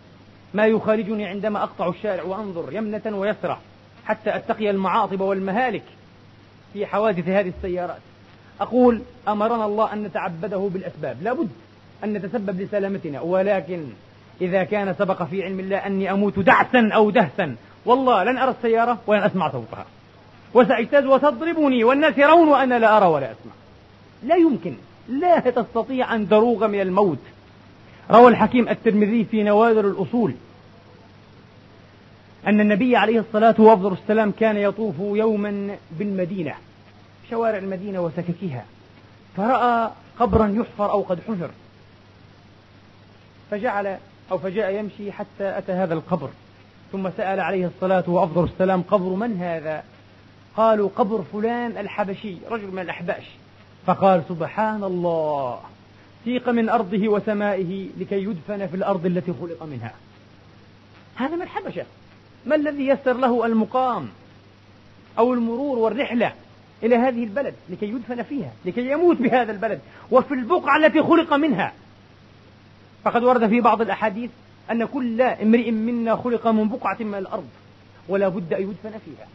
[0.53, 3.60] ما يخالجني عندما أقطع الشارع وأنظر يمنة ويسرى
[4.06, 5.84] حتى أتقي المعاطب والمهالك
[6.73, 8.01] في حوادث هذه السيارات.
[8.62, 11.17] أقول أمرنا الله أن نتعبده بالأسباب.
[11.23, 11.49] لابد
[12.03, 13.21] أن نتسبب لسلامتنا.
[13.21, 13.84] ولكن
[14.41, 18.98] إذا كان سبق في علم الله أني أموت دعسا أو دهسا والله لن أرى السيارة
[19.08, 19.86] ولن أسمع صوتها.
[20.54, 23.52] وسأجتاز وتضربني والناس يرون وأنا لا أرى ولا أسمع.
[24.24, 24.76] لا يمكن
[25.10, 27.19] لا تستطيع أن تروغ من الموت.
[28.12, 30.34] روى الحكيم الترمذي في نوادر الأصول
[32.48, 36.54] أن النبي عليه الصلاة والسلام كان يطوف يوما بالمدينة
[37.30, 38.65] شوارع المدينة وسككها
[39.38, 41.50] فرأى قبرا يحفر أو قد حفر
[43.52, 43.98] فجعل
[44.32, 46.30] أو فجاء يمشي حتى أتى هذا القبر.
[46.93, 49.84] ثم سأل عليه الصلاة وأفضل السلام قبر من هذا؟
[50.58, 53.23] قالوا قبر فلان الحبشي رجل من الأحباش.
[53.86, 55.60] فقال سبحان الله
[56.25, 59.93] سيق من أرضه وسمائه لكي يدفن في الأرض التي خلق منها.
[61.15, 61.86] هذا من الحبشة.
[62.45, 64.10] ما الذي يسر له المقام
[65.17, 66.34] أو المرور والرحلة
[66.84, 69.79] إلى هذه البلد لكي يدفن فيها لكي يموت بهذا البلد
[70.12, 71.73] وفي البقعة التي خلق منها؟
[73.03, 74.29] فقد ورد في بعض الأحاديث
[74.71, 77.47] أن كل امرئ منا خلق من بقعة من الأرض
[78.10, 79.28] ولا بد أن يدفن فيها.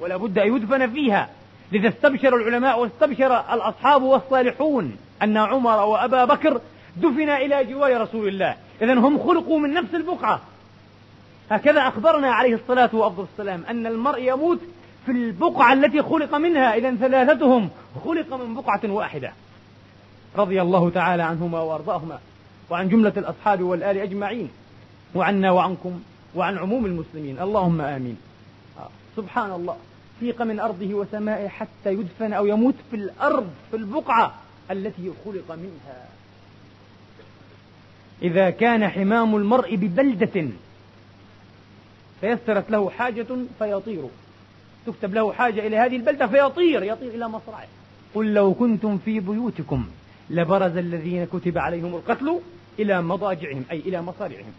[0.00, 1.28] ولا بد أن يدفن فيها.
[1.72, 6.60] لذا استبشر العلماء واستبشر الأصحاب والصالحون أن عمر وأبا بكر
[6.96, 8.56] دفن إلى جوار رسول الله.
[8.82, 10.40] إذا هم خلقوا من نفس البقعة.
[11.50, 14.60] هكذا أخبرنا عليه الصلاة والسلام أن المرء يموت
[15.06, 16.74] في البقعة التي خلق منها.
[16.74, 17.70] إذا ثلاثتهم
[18.04, 19.32] خلق من بقعة واحدة.
[20.36, 22.18] رضي الله تعالى عنهما وأرضاهما.
[22.70, 24.48] وعن جملة الأصحاب والآل أجمعين
[25.14, 26.00] وعنا وعنكم
[26.34, 27.38] وعن عموم المسلمين.
[27.38, 28.16] اللهم آمين.
[28.78, 28.88] آه.
[29.16, 29.76] سبحان الله
[30.20, 34.34] سيق من أرضه وسمائه حتى يدفن أو يموت في الأرض في البقعة
[34.70, 36.08] التي خلق منها.
[38.22, 40.48] إذا كان حمام المرء ببلدة
[42.20, 43.26] فيسرت له حاجة
[43.58, 44.04] فيطير.
[44.86, 47.66] تكتب له حاجة إلى هذه البلدة فيطير يطير إلى مصرعه.
[48.14, 49.86] قل لو كنتم في بيوتكم
[50.30, 52.40] لبرز الذين كتب عليهم القتل
[52.78, 54.52] إلى مضاجعهم أي إلى مصارعهم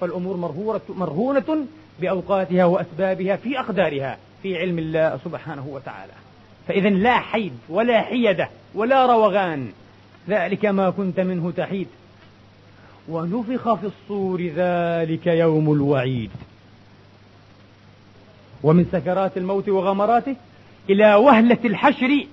[0.00, 1.66] فالأمور مرهورة مرهونة
[2.00, 6.12] بأوقاتها وأسبابها في أقدارها في علم الله سبحانه وتعالى.
[6.68, 9.72] فإذا لا حيد ولا حيدة ولا روغان.
[10.28, 11.88] ذلك ما كنت منه تحيد.
[13.08, 16.30] ونفخ في الصور ذلك يوم الوعيد.
[18.62, 20.36] ومن سكرات الموت وغمراته
[20.90, 22.26] إلى وهلة الحشر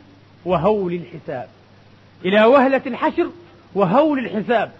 [0.46, 1.48] وهول الحساب.
[2.26, 3.30] إلى وهلة الحشر
[3.76, 4.72] وهول الحساب.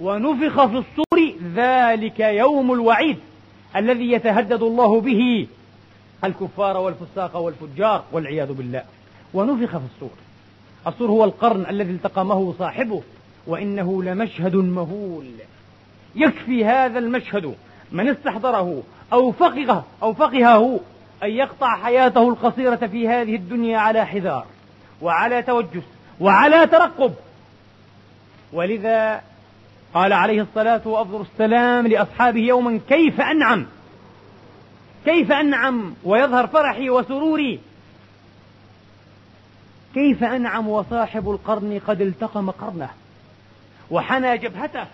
[0.00, 3.18] ونفخ في الصور ذلك يوم الوعيد
[3.76, 5.46] الذي يتهدد الله به
[6.24, 8.82] الكفار والفساق والفجار والعياذ بالله.
[9.34, 10.16] ونفخ في الصور.
[10.86, 13.02] الصور هو القرن الذي التقمه صاحبه
[13.46, 15.26] وإنه لمشهد مهول.
[16.16, 17.54] يكفي هذا المشهد
[17.92, 20.80] من استحضره أو فقهه أو فقهه
[21.22, 24.46] أن يقطع حياته القصيرة في هذه الدنيا على حذار
[25.02, 25.82] وعلى توجس.
[26.20, 27.14] وعلى ترقب.
[28.52, 29.22] ولذا
[29.94, 33.66] قال عليه الصلاة وأفضل السلام لأصحابه يوما كيف أنعم؟
[35.04, 37.60] كيف أنعم ويظهر فرحي وسروري؟
[39.94, 42.90] كيف أنعم وصاحب القرن قد التقم قرنه؟
[43.90, 44.86] وحنى جبهته.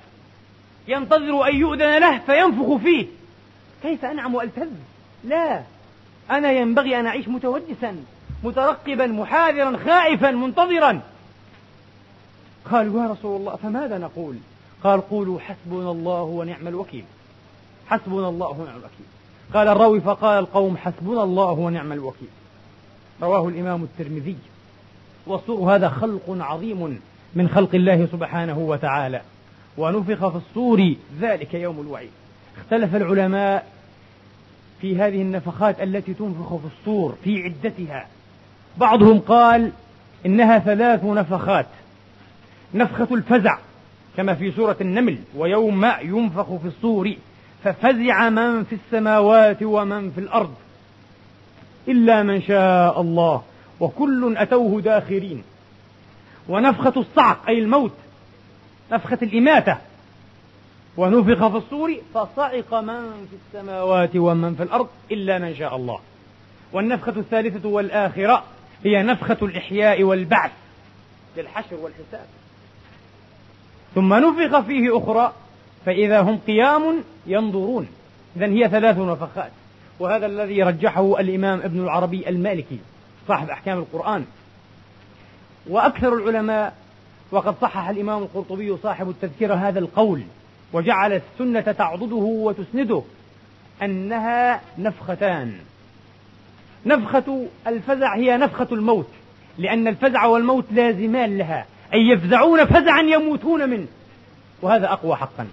[0.88, 3.06] ينتظر أن يؤذن له فينفخ فيه.
[3.82, 4.68] كيف أنعم وألتذ؟
[5.24, 5.62] لا.
[6.30, 7.96] أنا ينبغي أن أعيش متوجسا
[8.44, 11.00] مترقبا محاذرا خائفا منتظرا.
[12.70, 14.36] قالوا يا رسول الله فماذا نقول؟
[14.84, 17.04] قال قولوا حسبنا الله ونعم الوكيل.
[17.86, 19.06] حسبنا الله ونعم الوكيل.
[19.54, 22.28] قال الراوي فقال القوم حسبنا الله ونعم الوكيل.
[23.22, 24.36] رواه الإمام الترمذي.
[25.26, 27.00] والصور هذا خلق عظيم
[27.34, 29.20] من خلق الله سبحانه وتعالى.
[29.78, 32.10] ونفخ في الصور ذلك يوم الوعيد.
[32.58, 33.66] اختلف العلماء
[34.80, 38.06] في هذه النفخات التي تنفخ في الصور في عدتها.
[38.76, 39.70] بعضهم قال
[40.26, 41.66] إنها ثلاث نفخات.
[42.74, 43.58] نفخة الفزع
[44.16, 47.14] كما في سورة النمل ويوم ينفخ في الصور
[47.64, 50.54] ففزع من في السماوات ومن في الأرض.
[51.88, 53.42] إلا من شاء الله
[53.80, 55.42] وكل أتوه داخرين.
[56.48, 57.92] ونفخة الصعق أي الموت
[58.92, 59.78] نفخة الإماتة.
[60.96, 66.00] ونفخ في الصور فصعق من في السماوات ومن في الأرض إلا من شاء الله.
[66.72, 68.44] والنفخة الثالثة والآخرة
[68.84, 70.52] هي نفخة الإحياء والبعث
[71.36, 72.26] للحشر والحساب.
[73.94, 75.32] ثم نفخ فيه أخرى
[75.86, 77.88] فإذا هم قيام ينظرون.
[78.36, 79.50] إذا هي ثلاث نفخات.
[80.00, 82.78] وهذا الذي رجحه الإمام ابن العربي المالكي
[83.28, 84.24] صاحب أحكام القرآن.
[85.66, 86.74] وأكثر العلماء
[87.30, 90.22] وقد صحح الإمام القرطبي صاحب التذكرة هذا القول
[90.72, 93.02] وجعل السنة تعضده وتسنده
[93.82, 95.54] أنها نفختان.
[96.86, 99.08] نفخة الفزع هي نفخة الموت
[99.58, 101.66] لأن الفزع والموت لازمان لها.
[101.94, 103.86] أي يفزعون فزعا يموتون منه.
[104.62, 105.46] وهذا أقوى حقا.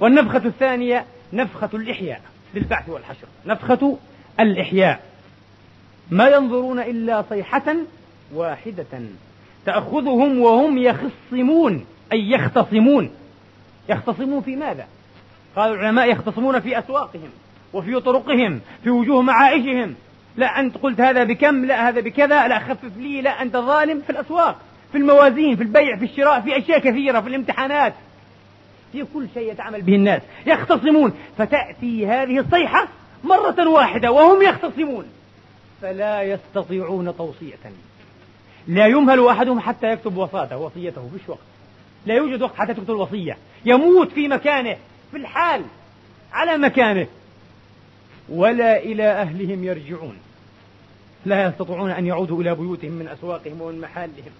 [0.00, 2.20] والنفخة الثانية نفخة الإحياء
[2.54, 3.26] للبعث والحشر.
[3.46, 3.98] نفخة
[4.40, 5.02] الإحياء.
[6.10, 7.76] ما ينظرون إلا صيحة
[8.34, 9.00] واحدة.
[9.66, 13.10] تأخذهم وهم يخصمون أي يختصمون.
[13.88, 14.86] يختصمون في ماذا؟
[15.56, 17.30] قال العلماء يختصمون في أسواقهم
[17.72, 19.94] وفي طرقهم في وجوه معائشهم
[20.36, 24.10] لا أنت قلت هذا بكم لا هذا بكذا لا خفف لي لا أنت ظالم في
[24.10, 24.60] الأسواق.
[24.94, 27.94] في الموازين في البيع في الشراء في أشياء كثيرة في الامتحانات.
[28.92, 30.22] في كل شيء يتعامل به الناس.
[30.46, 31.12] يختصمون.
[31.38, 32.88] فتأتي هذه الصيحة
[33.24, 35.04] مرة واحدة وهم يختصمون.
[35.82, 37.58] فلا يستطيعون توصية.
[38.68, 41.38] لا يمهل أحدهم حتى يكتب وصاته وصيته فيش وقت
[42.06, 43.36] لا يوجد وقت حتى تكتب الوصية.
[43.64, 44.76] يموت في مكانه
[45.10, 45.62] في الحال
[46.32, 47.06] على مكانه.
[48.28, 50.16] ولا إلى أهلهم يرجعون.
[51.26, 54.32] لا يستطيعون أن يعودوا إلى بيوتهم من أسواقهم ومن محالهم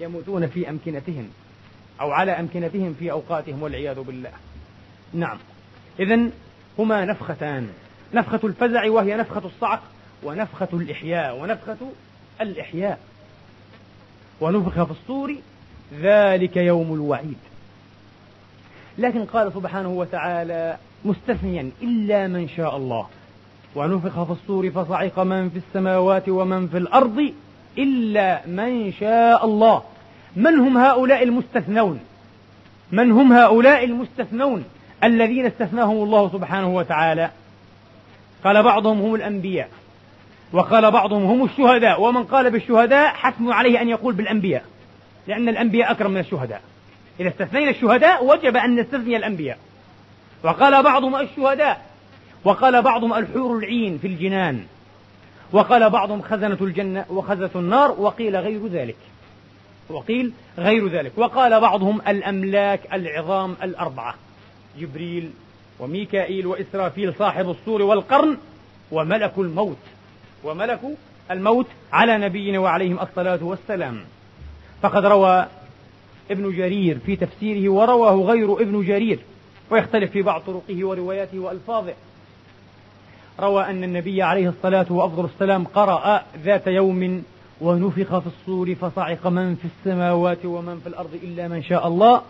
[0.00, 1.28] يموتون في أمكنتهم
[2.00, 4.30] أو على أمكنتهم في أوقاتهم والعياذ بالله.
[5.14, 5.38] نعم.
[6.00, 6.20] إذا
[6.78, 7.68] هما نفختان.
[8.14, 9.82] نفخة الفزع وهي نفخة الصعق
[10.22, 11.76] ونفخة الإحياء ونفخة
[12.40, 12.98] الإحياء.
[14.40, 15.36] ونفخ في الصور
[16.00, 17.38] ذلك يوم الوعيد.
[18.98, 23.06] لكن قال سبحانه وتعالى مستثنيا إلا من شاء الله.
[23.74, 27.32] ونفخ في الصور فصعق من في السماوات ومن في الأرض
[27.78, 29.82] إلا من شاء الله.
[30.36, 32.00] من هم هؤلاء المستثنون؟
[32.92, 34.64] من هم هؤلاء المستثنون
[35.04, 37.30] الذين استثناهم الله سبحانه وتعالى؟
[38.44, 39.68] قال بعضهم هم الأنبياء
[40.52, 44.64] وقال بعضهم هم الشهداء ومن قال بالشهداء حتم عليه أن يقول بالأنبياء
[45.26, 46.60] لأن الأنبياء أكرم من الشهداء.
[47.20, 49.58] إذا استثنينا الشهداء وجب أن نستثني الأنبياء.
[50.44, 51.86] وقال بعضهم الشهداء
[52.44, 54.64] وقال بعضهم الحور العين في الجنان.
[55.52, 58.96] وقال بعضهم خزنة الجنة وخزنة النار وقيل غير ذلك.
[59.88, 61.12] وقيل غير ذلك.
[61.16, 64.14] وقال بعضهم الأملاك العظام الأربعة.
[64.78, 65.30] جبريل
[65.78, 68.36] وميكائيل وإسرافيل صاحب الصور والقرن
[68.92, 69.76] وملك الموت.
[70.44, 70.80] وملك
[71.30, 74.00] الموت على نبينا وعليهم الصلاة والسلام.
[74.82, 75.46] فقد روى
[76.30, 79.18] ابن جرير في تفسيره ورواه غير ابن جرير.
[79.70, 81.94] ويختلف في بعض طرقه ورواياته وألفاظه.
[83.40, 87.22] روى أن النبي عليه الصلاة وأفضل السلام قرأ ذات يوم
[87.60, 92.22] ونفخ في الصور فصعق من في السماوات ومن في الأرض إلا من شاء الله.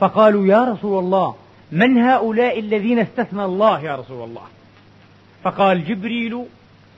[0.00, 1.34] فقالوا يا رسول الله
[1.72, 4.42] من هؤلاء الذين استثنى الله يا رسول الله؟
[5.42, 6.44] فقال جبريل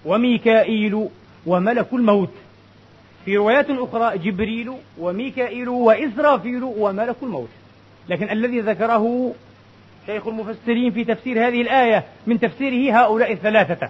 [0.05, 1.09] وميكائيل
[1.47, 2.31] وملك الموت.
[3.25, 7.49] في روايات أخرى جبريل وميكائيل وإسرافيل وملك الموت.
[8.09, 9.35] لكن الذي ذكره
[10.09, 13.89] شيخ المفسرين في تفسير هذه الآية من تفسيره هؤلاء الثلاثة.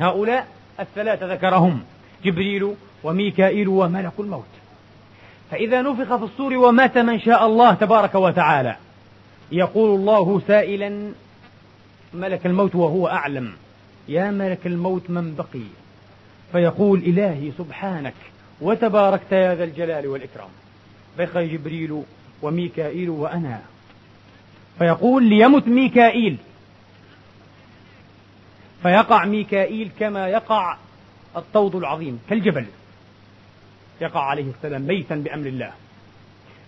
[0.00, 0.46] هؤلاء
[0.80, 1.82] الثلاثة ذكرهم
[2.24, 2.74] جبريل
[3.04, 4.44] وميكائيل وملك الموت.
[5.50, 8.76] فإذا نفخ في الصور ومات من شاء الله تبارك وتعالى.
[9.52, 11.12] يقول الله سائلا
[12.14, 13.52] ملك الموت وهو أعلم.
[14.08, 15.66] يا ملك الموت من بقي؟
[16.52, 18.14] فيقول إلهي سبحانك
[18.60, 20.50] وتباركت يا ذا الجلال والإكرام.
[21.18, 22.02] بقي جبريل
[22.42, 23.71] وميكائيل وأنا.
[24.78, 26.36] فيقول ليمت ميكائيل.
[28.82, 30.76] فيقع ميكائيل كما يقع
[31.36, 32.66] الطود العظيم كالجبل.
[34.00, 35.72] يقع عليه السلام ميتا بأمر الله.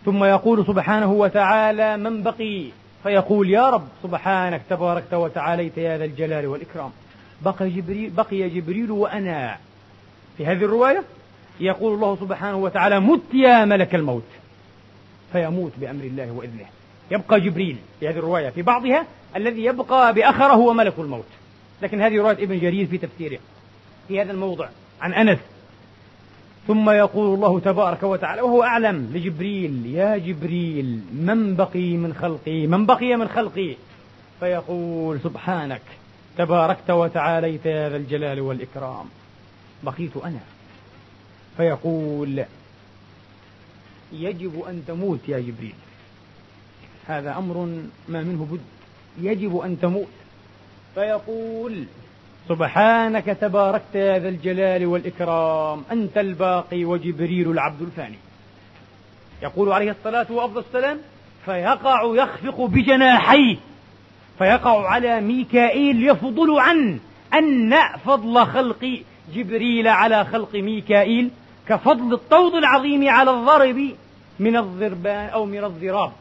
[0.05, 2.65] ثم يقول سبحانه وتعالى من بقي؟
[3.03, 6.91] فيقول يا رب سبحانك تباركت وتعاليت يا ذا الجلال والإكرام.
[7.43, 9.59] بقي جبريل بقي جبريل وأنا.
[10.37, 11.05] في هذه الرواية
[11.61, 14.27] يقول الله سبحانه وتعالى مت يا ملك الموت.
[15.33, 16.67] فيموت بأمر الله وإذنه.
[17.11, 21.25] يبقى جبريل في هذه الرواية في بعضها الذي يبقى بأخره هو ملك الموت.
[21.83, 23.39] لكن هذه رواية ابن جرير في تفسيره
[24.09, 24.69] في هذا الموضع
[25.01, 25.39] عن أنس.
[26.67, 32.87] ثم يقول الله تبارك وتعالى وهو أعلم لجبريل يا جبريل من بقي من خلقي؟ من
[32.87, 33.77] بقي من خلقي؟
[34.41, 35.83] فيقول سبحانك
[36.39, 39.07] تباركت وتعاليت يا ذا الجلال والإكرام.
[39.83, 40.41] بقيت أنا.
[41.57, 42.45] فيقول
[44.13, 45.75] يجب أن تموت يا جبريل.
[47.07, 47.57] هذا أمر
[48.09, 48.61] ما منه بد
[49.21, 50.09] يجب أن تموت.
[50.95, 51.85] فيقول
[52.49, 58.19] سبحانك تباركت يا ذا الجلال والإكرام أنت الباقي وجبريل العبد الفاني.
[59.43, 60.99] يقول عليه الصلاة وأفضل السلام
[61.45, 63.57] فيقع يخفق بجناحيه
[64.39, 66.99] فيقع على ميكائيل يفضل عنه
[67.35, 67.75] أن
[68.05, 69.03] فضل خلق
[69.35, 71.31] جبريل على خلق ميكائيل
[71.69, 73.91] كفضل الطود العظيم على الضرب
[74.41, 76.13] من الضربان أو من الضراب.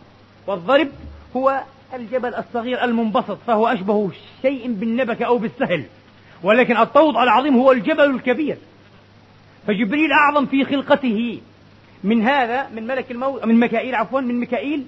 [0.48, 0.88] والضرب
[1.36, 1.62] هو
[1.94, 5.84] الجبل الصغير المنبسط فهو أشبه شيء بالنبكة أو بالسهل
[6.44, 8.58] ولكن الطود العظيم هو الجبل الكبير.
[9.68, 11.42] فجبريل أعظم في خلقته.
[12.04, 14.86] من هذا من ملك الموت من ميكائيل عفوا من ميكائيل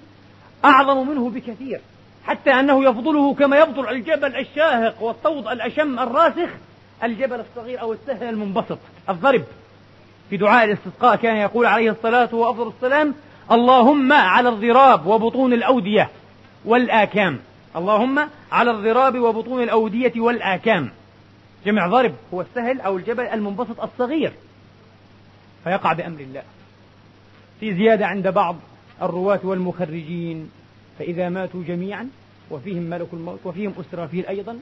[0.65, 1.81] أعظم منه بكثير
[2.25, 6.49] حتى أنه يفضله كما يفضل الجبل الشاهق والطود الأشم الراسخ
[7.03, 8.77] الجبل الصغير أو السهل المنبسط.
[9.09, 9.43] الضرب.
[10.29, 13.15] في دعاء الاستسقاء كان يقول عليه الصلاة وأفضل السلام
[13.51, 16.09] اللهم على الضراب وبطون الأودية
[16.65, 17.39] والآكام.
[17.75, 20.91] اللهم على الضراب وبطون الأودية والآكام.
[21.65, 24.33] جمع ضرب هو السهل أو الجبل المنبسط الصغير.
[25.63, 26.43] فيقع بأمر الله.
[27.59, 28.55] في زيادة عند بعض
[29.01, 30.51] الرواة والمخرجين.
[30.99, 32.09] فإذا ماتوا جميعا
[32.51, 34.59] وفيهم ملك الموت وفيهم أسرافيل أيضا.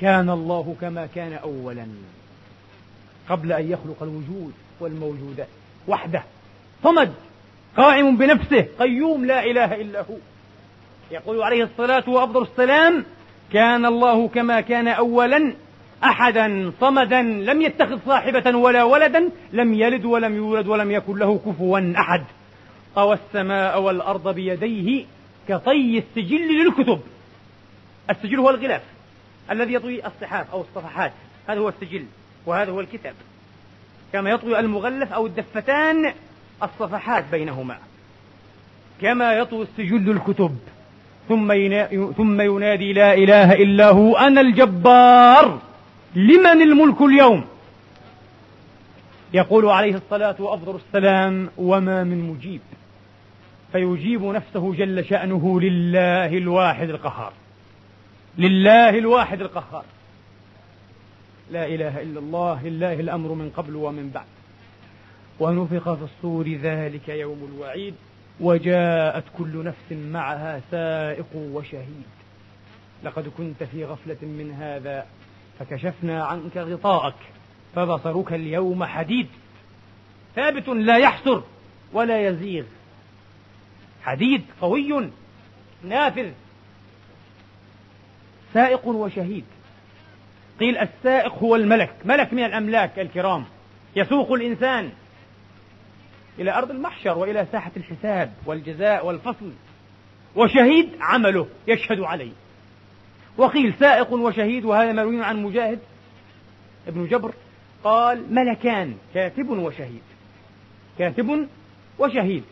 [0.00, 1.86] كان الله كما كان أولا.
[3.28, 5.48] قبل أن يخلق الوجود والموجودات
[5.88, 6.22] وحده.
[6.82, 7.12] صمد
[7.76, 10.16] قائم بنفسه قيوم لا إله إلا هو.
[11.10, 13.04] يقول عليه الصلاة وأفضل السلام
[13.52, 15.54] كان الله كما كان أولا
[16.04, 21.92] أحدا صمدا لم يتخذ صاحبة ولا ولدا لم يلد ولم يولد ولم يكن له كفوا
[21.96, 22.24] أحد.
[22.94, 25.04] طوى السماء والأرض بيديه
[25.48, 27.00] كطي السجل للكتب.
[28.10, 28.82] السجل هو الغلاف
[29.50, 31.12] الذي يطوي الصحاف أو الصفحات.
[31.48, 32.04] هذا هو السجل
[32.46, 33.14] وهذا هو الكتاب.
[34.12, 36.12] كما يطوي المغلف أو الدفتان
[36.62, 37.78] الصفحات بينهما.
[39.00, 40.58] كما يطوي السجل الكتب.
[41.28, 41.52] ثم
[42.16, 45.58] ثم ينادي لا إله إلا هو أنا الجبار.
[46.14, 47.44] لمن الملك اليوم؟
[49.34, 52.60] يقول عليه الصلاة وأفضل السلام وما من مجيب.
[53.72, 57.32] فيجيب نفسه جل شأنه لله الواحد القهار.
[58.38, 59.84] لله الواحد القهار.
[61.50, 64.24] لا إله إلا الله لله الأمر من قبل ومن بعد.
[65.42, 67.94] ونفخ في الصور ذلك يوم الوعيد
[68.40, 72.04] وجاءت كل نفس معها سائق وشهيد.
[73.04, 75.06] لقد كنت في غفلة من هذا
[75.58, 77.14] فكشفنا عنك غطاءك
[77.74, 79.26] فبصرك اليوم حديد.
[80.36, 81.42] ثابت لا يحسر
[81.92, 82.64] ولا يزيغ.
[84.02, 85.10] حديد قوي
[85.84, 86.30] نافذ
[88.54, 89.44] سائق وشهيد.
[90.60, 93.44] قيل السائق هو الملك ملك من الأملاك الكرام.
[93.96, 94.90] يسوق الإنسان.
[96.38, 99.52] إلى أرض المحشر وإلى ساحة الحساب والجزاء والفصل.
[100.36, 102.32] وشهيد عمله يشهد عليه.
[103.38, 105.78] وقيل سائق وشهيد وهذا مروي عن مجاهد
[106.88, 107.34] ابن جبر.
[107.84, 110.02] قال ملكان كاتب وشهيد.
[110.98, 111.48] كاتب
[111.98, 112.44] وشهيد.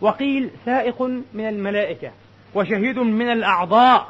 [0.00, 1.02] وقيل سائق
[1.34, 2.12] من الملائكة
[2.54, 4.08] وشهيد من الأعضاء.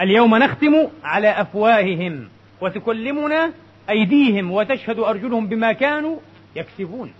[0.00, 2.28] اليوم نختم على أفواههم
[2.60, 3.52] وتكلمنا
[3.90, 6.18] أيديهم وتشهد أرجلهم بما كانوا
[6.56, 7.12] يكسبون.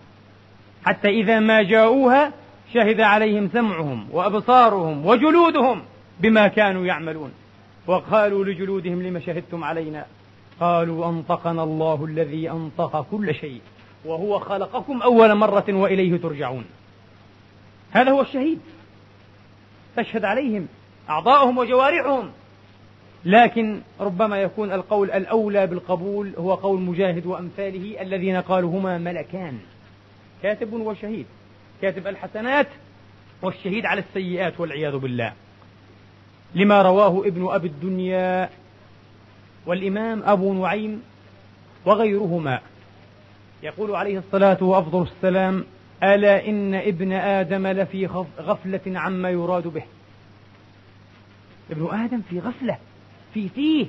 [0.86, 2.32] حتى إذا ما جاءوها
[2.74, 5.82] شهد عليهم سمعهم وأبصارهم وجلودهم
[6.20, 7.32] بما كانوا يعملون.
[7.86, 10.06] وقالوا لجلودهم لم شهدتم علينا؟
[10.60, 13.60] قالوا أنطقنا الله الذي أنطق كل شيء
[14.04, 16.64] وهو خلقكم أول مرة وإليه ترجعون.
[17.90, 18.60] هذا هو الشهيد.
[19.96, 20.68] تشهد عليهم
[21.10, 22.30] أعضاؤهم وجوارحهم.
[23.24, 29.58] لكن ربما يكون القول الأولى بالقبول هو قول مجاهد وأمثاله الذين قالوا هما ملكان.
[30.42, 31.26] كاتب وشهيد.
[31.82, 32.66] كاتب الحسنات
[33.42, 35.32] والشهيد على السيئات والعياذ بالله.
[36.54, 38.50] لما رواه ابن أبي الدنيا
[39.66, 41.02] والإمام أبو نعيم
[41.84, 42.60] وغيرهما.
[43.62, 45.64] يقول عليه الصلاة وأفضل السلام
[46.02, 48.06] ألا إن ابن آدم لفي
[48.38, 49.82] غفلة عما يراد به.
[51.70, 52.78] ابن آدم في غفلة
[53.34, 53.86] في تيه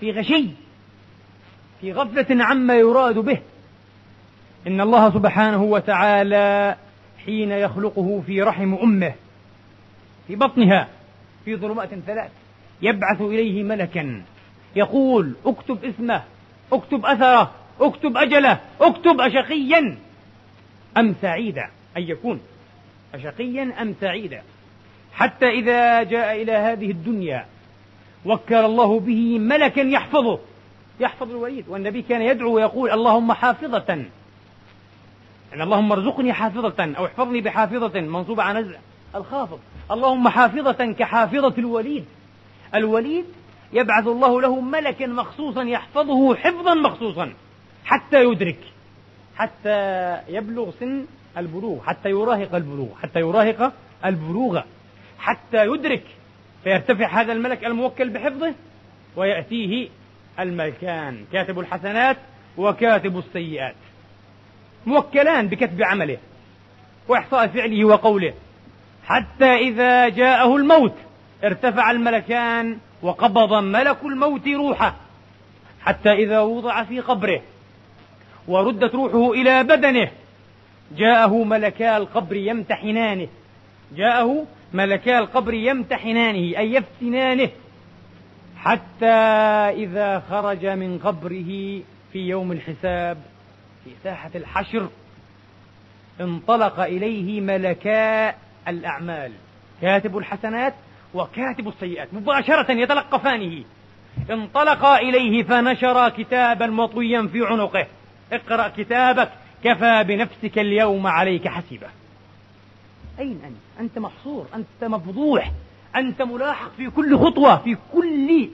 [0.00, 0.48] في غشي
[1.80, 3.38] في غفلة عما يراد به.
[4.66, 6.76] إن الله سبحانه وتعالى
[7.26, 9.14] حين يخلقه في رحم أمه
[10.26, 10.88] في بطنها
[11.44, 12.30] في ظلمات ثلاث
[12.82, 14.22] يبعث إليه ملكا
[14.76, 16.22] يقول اكتب اسمه
[16.72, 17.50] اكتب أثره
[17.80, 19.96] اكتب أجله اكتب أشقيا.
[20.96, 22.40] أم سعيدا أن يكون.
[23.14, 24.42] أشقيا أم سعيدا
[25.12, 27.46] حتى إذا جاء إلى هذه الدنيا
[28.26, 30.38] وكل الله به ملكا يحفظه
[31.00, 34.04] يحفظ الوليد والنبي كان يدعو ويقول اللهم حافظة
[35.54, 38.78] يعني اللهم ارزقني حافظة أو احفظني بحافظة منصوبة على نزع
[39.14, 39.58] الخافض.
[39.90, 42.04] اللهم حافظة كحافظة الوليد.
[42.74, 43.24] الوليد
[43.72, 47.32] يبعث الله له ملكا مخصوصا يحفظه حفظا مخصوصا
[47.84, 48.58] حتى يدرك
[49.36, 51.06] حتى يبلغ سن
[51.38, 53.72] البلوغ حتى يراهق البلوغ حتى يراهق
[54.04, 54.60] البلوغ
[55.18, 56.04] حتى يدرك
[56.64, 58.54] فيرتفع هذا الملك الموكل بحفظه
[59.16, 59.88] ويأتيه
[60.40, 62.16] الملكان كاتب الحسنات
[62.56, 63.74] وكاتب السيئات.
[64.86, 66.18] موكلان بكتب عمله
[67.08, 68.34] وإحصاء فعله وقوله.
[69.06, 70.94] حتى إذا جاءه الموت
[71.44, 74.96] ارتفع الملكان وقبض ملك الموت روحه.
[75.80, 77.42] حتى إذا وضع في قبره
[78.48, 80.10] وردت روحه إلى بدنه
[80.96, 83.28] جاءه ملكا القبر يمتحنانه.
[83.96, 87.48] جاءه ملكا القبر يمتحنانه أي يفتنانه.
[88.56, 89.06] حتى
[89.84, 91.80] إذا خرج من قبره
[92.12, 93.18] في يوم الحساب
[93.84, 94.88] في ساحة الحشر
[96.20, 98.34] انطلق إليه ملكا
[98.68, 99.32] الأعمال.
[99.82, 100.74] كاتب الحسنات
[101.14, 103.64] وكاتب السيئات مباشرة يتلقفانه.
[104.30, 107.86] انطلق إليه فنشر كتابا مطويا في عنقه.
[108.32, 109.30] اقرأ كتابك
[109.64, 111.86] كفى بنفسك اليوم عليك حسيبة
[113.18, 115.52] أين أنت؟ أنت محصور أنت مفضوح
[115.96, 118.48] أنت ملاحق في كل خطوة في كل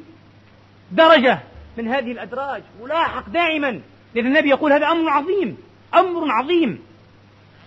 [0.93, 1.39] درجة
[1.76, 2.62] من هذه الأدراج.
[2.83, 3.81] ملاحق دائما.
[4.14, 5.56] لأن النبي يقول هذا أمر عظيم
[5.94, 6.82] أمر عظيم.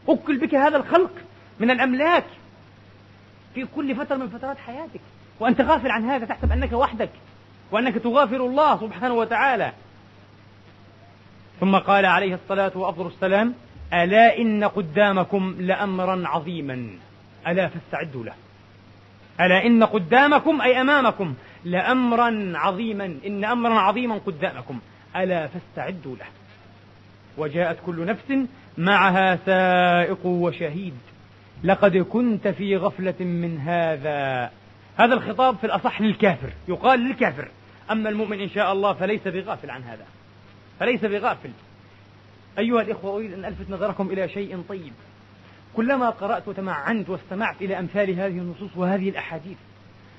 [0.09, 1.11] أكل بك هذا الخلق
[1.59, 2.25] من الأملاك
[3.55, 5.01] في كل فترة من فترات حياتك.
[5.39, 7.09] وأنت غافل عن هذا تحسب أنك وحدك
[7.71, 9.71] وأنك تغافر الله سبحانه وتعالى.
[11.59, 13.53] ثم قال عليه الصلاة وأفضل السلام
[13.93, 16.89] ألا إن قدامكم لأمرا عظيما.
[17.47, 18.33] ألا فاستعدوا له.
[19.41, 21.33] ألا إن قدامكم أي أمامكم
[21.65, 23.17] لأمرا عظيما.
[23.25, 24.79] إن أمرا عظيما قدامكم.
[25.15, 26.25] ألا فاستعدوا له.
[27.37, 28.47] وجاءت كل نفس
[28.77, 30.93] معها سائق وشهيد.
[31.63, 34.51] لقد كنت في غفلة من هذا.
[34.97, 36.49] هذا الخطاب في الأصح للكافر.
[36.67, 37.47] يقال للكافر.
[37.91, 40.05] أما المؤمن إن شاء الله فليس بغافل عن هذا.
[40.79, 41.49] فليس بغافل.
[42.57, 44.93] أيها الإخوة أريد أن ألفت نظركم إلى شيء طيب.
[45.75, 49.57] كلما قرأت وتمعنت واستمعت إلى أمثال هذه النصوص وهذه الأحاديث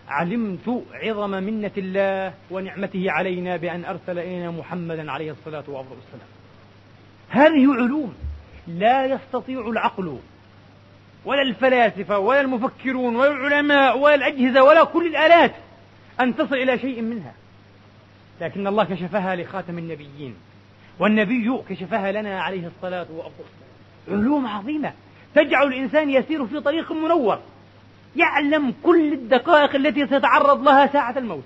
[0.08, 6.28] علمت عظم منة الله ونعمته علينا بأن أرسل إلينا محمدا عليه الصلاة والسلام.
[7.28, 8.14] هذه علوم
[8.66, 10.18] لا يستطيع العقل
[11.24, 15.54] ولا الفلاسفة ولا المفكرون ولا العلماء ولا الأجهزة ولا كل الآلات
[16.20, 17.34] أن تصل إلى شيء منها.
[18.40, 20.34] لكن الله كشفها لخاتم النبيين
[20.98, 23.64] والنبي كشفها لنا عليه الصلاة والسلام.
[24.08, 24.92] علوم عظيمة
[25.34, 27.40] تجعل الإنسان يسير في طريق منور.
[28.16, 31.44] يعلم كل الدقائق التي سيتعرض لها ساعة الموت.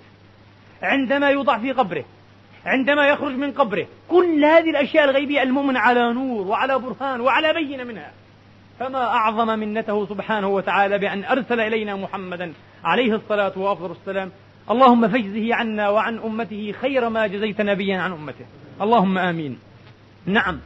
[0.82, 2.04] عندما يوضع في قبره
[2.66, 7.84] عندما يخرج من قبره كل هذه الأشياء الغيبية المؤمن على نور وعلى برهان وعلى بينة
[7.84, 8.12] منها.
[8.78, 12.52] فما أعظم منته سبحانه وتعالى بأن أرسل إلينا محمدا
[12.84, 14.30] عليه الصلاة والسلام
[14.70, 18.44] اللهم فاجزه عنا وعن أمته خير ما جزيت نبيا عن أمته.
[18.80, 19.58] اللهم آمين.
[20.26, 20.60] نعم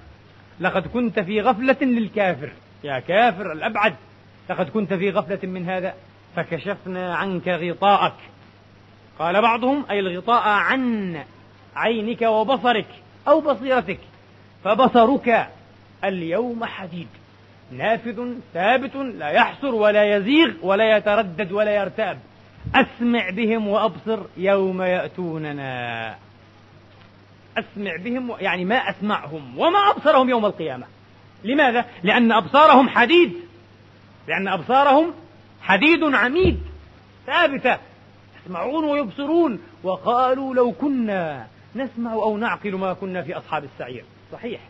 [0.61, 2.51] لقد كنت في غفلة للكافر.
[2.85, 3.95] يا كافر الأبعد.
[4.53, 5.95] لقد كنت في غفلة من هذا
[6.37, 8.15] فكشفنا عنك غطاءك.
[9.19, 11.17] قال بعضهم أي الغطاء عن
[11.77, 12.87] عينك وبصرك
[13.29, 13.99] أو بصيرتك
[14.65, 15.49] فبصرك
[16.05, 17.09] اليوم حديد.
[17.73, 22.19] نافذ ثابت لا يحصر ولا يزيغ ولا يتردد ولا يرتاب.
[22.75, 26.15] أسمع بهم وأبصر يوم يأتوننا.
[27.59, 30.87] أسمع بهم يعني ما أسمعهم وما أبصرهم يوم القيامة.
[31.45, 33.33] لماذا؟ لأن أبصارهم حديد.
[34.29, 35.13] لأن أبصارهم
[35.63, 36.61] حديد عميد
[37.27, 37.79] ثابتة
[38.43, 39.61] يسمعون ويبصرون.
[39.83, 41.47] وقالوا لو كنا
[41.77, 44.05] نسمع أو نعقل ما كنا في أصحاب السعير.
[44.33, 44.61] صحيح.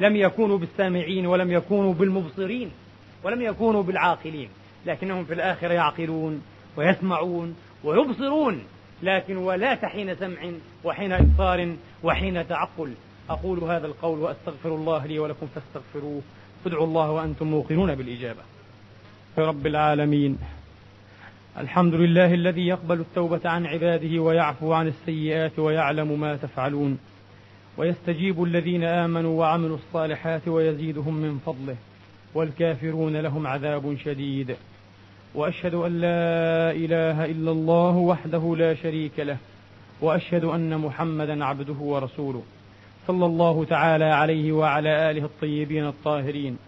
[0.00, 2.70] لم يكونوا بالسامعين ولم يكونوا بالمبصرين
[3.24, 4.48] ولم يكونوا بالعاقلين
[4.86, 6.42] لكنهم في الآخرة يعقلون
[6.76, 8.64] ويسمعون ويبصرون.
[9.02, 10.38] لكن ولا حين سمع
[10.84, 12.92] وحين إبصار وحين تعقل.
[13.30, 16.22] أقول هذا القول وأستغفر الله لي ولكم فاستغفروه.
[16.66, 18.51] ادعوا الله وأنتم موقنون بالإجابة.
[19.38, 20.38] رب العالمين.
[21.58, 26.98] الحمد لله الذي يقبل التوبة عن عباده ويعفو عن السيئات ويعلم ما تفعلون.
[27.76, 31.76] ويستجيب الذين آمنوا وعملوا الصالحات ويزيدهم من فضله.
[32.34, 34.56] والكافرون لهم عذاب شديد.
[35.34, 39.36] وأشهد أن لا إله إلا الله وحده لا شريك له.
[40.00, 42.42] وأشهد أن محمدا عبده ورسوله.
[43.06, 46.58] صلى الله تعالى عليه وعلى آله الطيبين الطاهرين.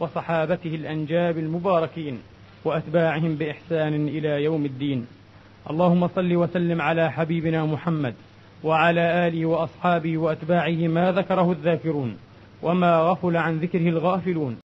[0.00, 2.18] وصحابته الأنجاب المباركين
[2.64, 5.06] وأتباعهم بإحسان إلى يوم الدين.
[5.70, 8.14] اللهم صل وسلم على حبيبنا محمد
[8.64, 12.16] وعلى آله وأصحابه وأتباعه ما ذكره الذاكرون
[12.62, 14.56] وما غفل عن ذكره الغافلون.